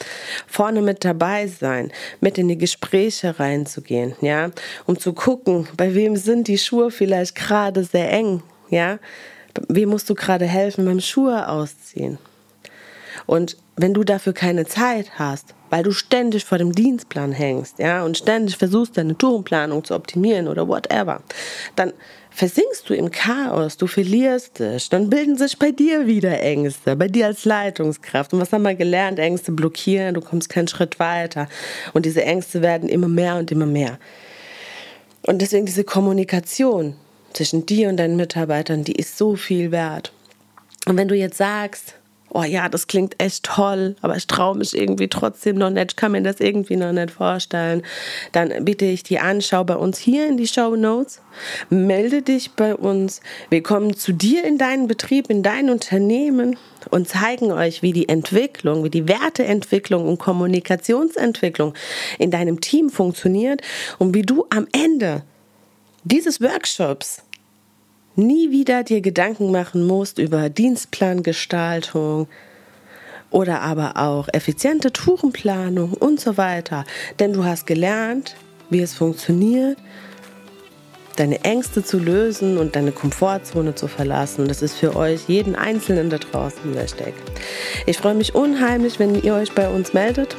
Vorne 0.46 0.81
mit 0.81 1.05
dabei 1.05 1.46
sein, 1.46 1.92
mit 2.20 2.38
in 2.38 2.49
die 2.49 2.57
Gespräche 2.57 3.38
reinzugehen, 3.38 4.14
ja. 4.23 4.51
Um 4.87 4.99
zu 4.99 5.12
gucken, 5.12 5.68
bei 5.77 5.94
wem 5.94 6.16
sind 6.16 6.49
die 6.49 6.57
Schuhe 6.57 6.90
vielleicht 6.90 7.35
gerade 7.35 7.85
sehr 7.85 8.11
eng, 8.11 8.42
ja. 8.70 8.99
Wem 9.68 9.90
musst 9.90 10.09
du 10.09 10.14
gerade 10.14 10.46
helfen 10.46 10.87
beim 10.87 11.01
Schuhe 11.01 11.46
ausziehen? 11.46 12.18
Und 13.30 13.56
wenn 13.76 13.94
du 13.94 14.02
dafür 14.02 14.32
keine 14.32 14.66
Zeit 14.66 15.12
hast, 15.16 15.54
weil 15.70 15.84
du 15.84 15.92
ständig 15.92 16.44
vor 16.44 16.58
dem 16.58 16.72
Dienstplan 16.72 17.30
hängst, 17.30 17.78
ja, 17.78 18.02
und 18.02 18.18
ständig 18.18 18.56
versuchst, 18.56 18.96
deine 18.96 19.16
Tourenplanung 19.16 19.84
zu 19.84 19.94
optimieren 19.94 20.48
oder 20.48 20.66
whatever, 20.66 21.22
dann 21.76 21.92
versinkst 22.30 22.90
du 22.90 22.94
im 22.94 23.12
Chaos, 23.12 23.76
du 23.76 23.86
verlierst 23.86 24.58
dich, 24.58 24.88
dann 24.88 25.10
bilden 25.10 25.38
sich 25.38 25.56
bei 25.60 25.70
dir 25.70 26.08
wieder 26.08 26.40
Ängste, 26.40 26.96
bei 26.96 27.06
dir 27.06 27.26
als 27.26 27.44
Leitungskraft. 27.44 28.32
Und 28.32 28.40
was 28.40 28.52
haben 28.52 28.62
wir 28.62 28.74
gelernt? 28.74 29.20
Ängste 29.20 29.52
blockieren, 29.52 30.14
du 30.14 30.22
kommst 30.22 30.48
keinen 30.48 30.66
Schritt 30.66 30.98
weiter. 30.98 31.46
Und 31.92 32.06
diese 32.06 32.24
Ängste 32.24 32.62
werden 32.62 32.88
immer 32.88 33.06
mehr 33.06 33.36
und 33.36 33.52
immer 33.52 33.66
mehr. 33.66 34.00
Und 35.22 35.40
deswegen 35.40 35.66
diese 35.66 35.84
Kommunikation 35.84 36.96
zwischen 37.32 37.64
dir 37.64 37.90
und 37.90 37.96
deinen 37.96 38.16
Mitarbeitern, 38.16 38.82
die 38.82 38.96
ist 38.96 39.16
so 39.16 39.36
viel 39.36 39.70
wert. 39.70 40.12
Und 40.88 40.96
wenn 40.96 41.06
du 41.06 41.14
jetzt 41.14 41.38
sagst, 41.38 41.94
oh 42.30 42.42
ja, 42.42 42.68
das 42.68 42.86
klingt 42.86 43.20
echt 43.22 43.44
toll, 43.44 43.96
aber 44.00 44.16
ich 44.16 44.26
traue 44.26 44.56
mich 44.56 44.76
irgendwie 44.76 45.08
trotzdem 45.08 45.56
noch 45.56 45.70
nicht, 45.70 45.92
ich 45.92 45.96
kann 45.96 46.12
mir 46.12 46.22
das 46.22 46.40
irgendwie 46.40 46.76
noch 46.76 46.92
nicht 46.92 47.10
vorstellen, 47.10 47.82
dann 48.32 48.64
bitte 48.64 48.84
ich 48.84 49.02
die 49.02 49.18
an, 49.18 49.40
schau 49.42 49.64
bei 49.64 49.76
uns 49.76 49.98
hier 49.98 50.26
in 50.28 50.36
die 50.36 50.46
Show 50.46 50.76
Notes, 50.76 51.20
melde 51.68 52.22
dich 52.22 52.52
bei 52.52 52.74
uns, 52.74 53.20
wir 53.50 53.62
kommen 53.62 53.96
zu 53.96 54.12
dir 54.12 54.44
in 54.44 54.58
deinen 54.58 54.86
Betrieb, 54.86 55.28
in 55.30 55.42
dein 55.42 55.70
Unternehmen 55.70 56.56
und 56.90 57.08
zeigen 57.08 57.52
euch, 57.52 57.82
wie 57.82 57.92
die 57.92 58.08
Entwicklung, 58.08 58.84
wie 58.84 58.90
die 58.90 59.08
Werteentwicklung 59.08 60.06
und 60.06 60.18
Kommunikationsentwicklung 60.18 61.74
in 62.18 62.30
deinem 62.30 62.60
Team 62.60 62.90
funktioniert 62.90 63.62
und 63.98 64.14
wie 64.14 64.22
du 64.22 64.46
am 64.50 64.66
Ende 64.72 65.22
dieses 66.04 66.40
Workshops 66.40 67.22
nie 68.16 68.51
wieder 68.51 68.83
dir 68.83 69.01
Gedanken 69.01 69.51
machen 69.51 69.87
musst 69.87 70.18
über 70.18 70.49
Dienstplangestaltung 70.49 72.29
oder 73.31 73.61
aber 73.61 73.96
auch 73.96 74.29
effiziente 74.33 74.92
Tourenplanung 74.92 75.92
und 75.92 76.20
so 76.20 76.37
weiter. 76.37 76.85
Denn 77.18 77.33
du 77.33 77.44
hast 77.44 77.66
gelernt, 77.66 78.37
wie 78.70 78.81
es 78.81 78.94
funktioniert, 78.94 79.79
deine 81.16 81.44
Ängste 81.44 81.85
zu 81.85 81.99
lösen 81.99 82.57
und 82.57 82.77
deine 82.77 82.92
Komfortzone 82.92 83.75
zu 83.75 83.88
verlassen. 83.88 84.49
Das 84.49 84.62
ist 84.62 84.79
für 84.79 84.96
euch 84.96 85.29
jeden 85.29 85.55
Einzelnen 85.55 86.09
da 86.09 86.18
draußen 86.18 86.75
wichtig. 86.75 87.14
Ich 87.87 87.99
freue 87.99 88.14
mich 88.14 88.35
unheimlich, 88.35 88.99
wenn 88.99 89.20
ihr 89.20 89.35
euch 89.35 89.53
bei 89.53 89.68
uns 89.68 89.92
meldet 89.92 90.37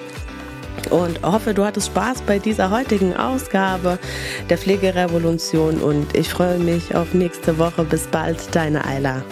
und 0.89 1.21
hoffe, 1.21 1.53
du 1.53 1.65
hattest 1.65 1.87
Spaß 1.87 2.21
bei 2.23 2.39
dieser 2.39 2.71
heutigen 2.71 3.15
Ausgabe 3.15 3.99
der 4.49 4.57
Pflegerevolution 4.57 5.81
und 5.81 6.15
ich 6.15 6.29
freue 6.29 6.57
mich 6.57 6.95
auf 6.95 7.13
nächste 7.13 7.57
Woche. 7.57 7.83
Bis 7.83 8.07
bald, 8.07 8.37
deine 8.55 8.83
Ayla. 8.85 9.23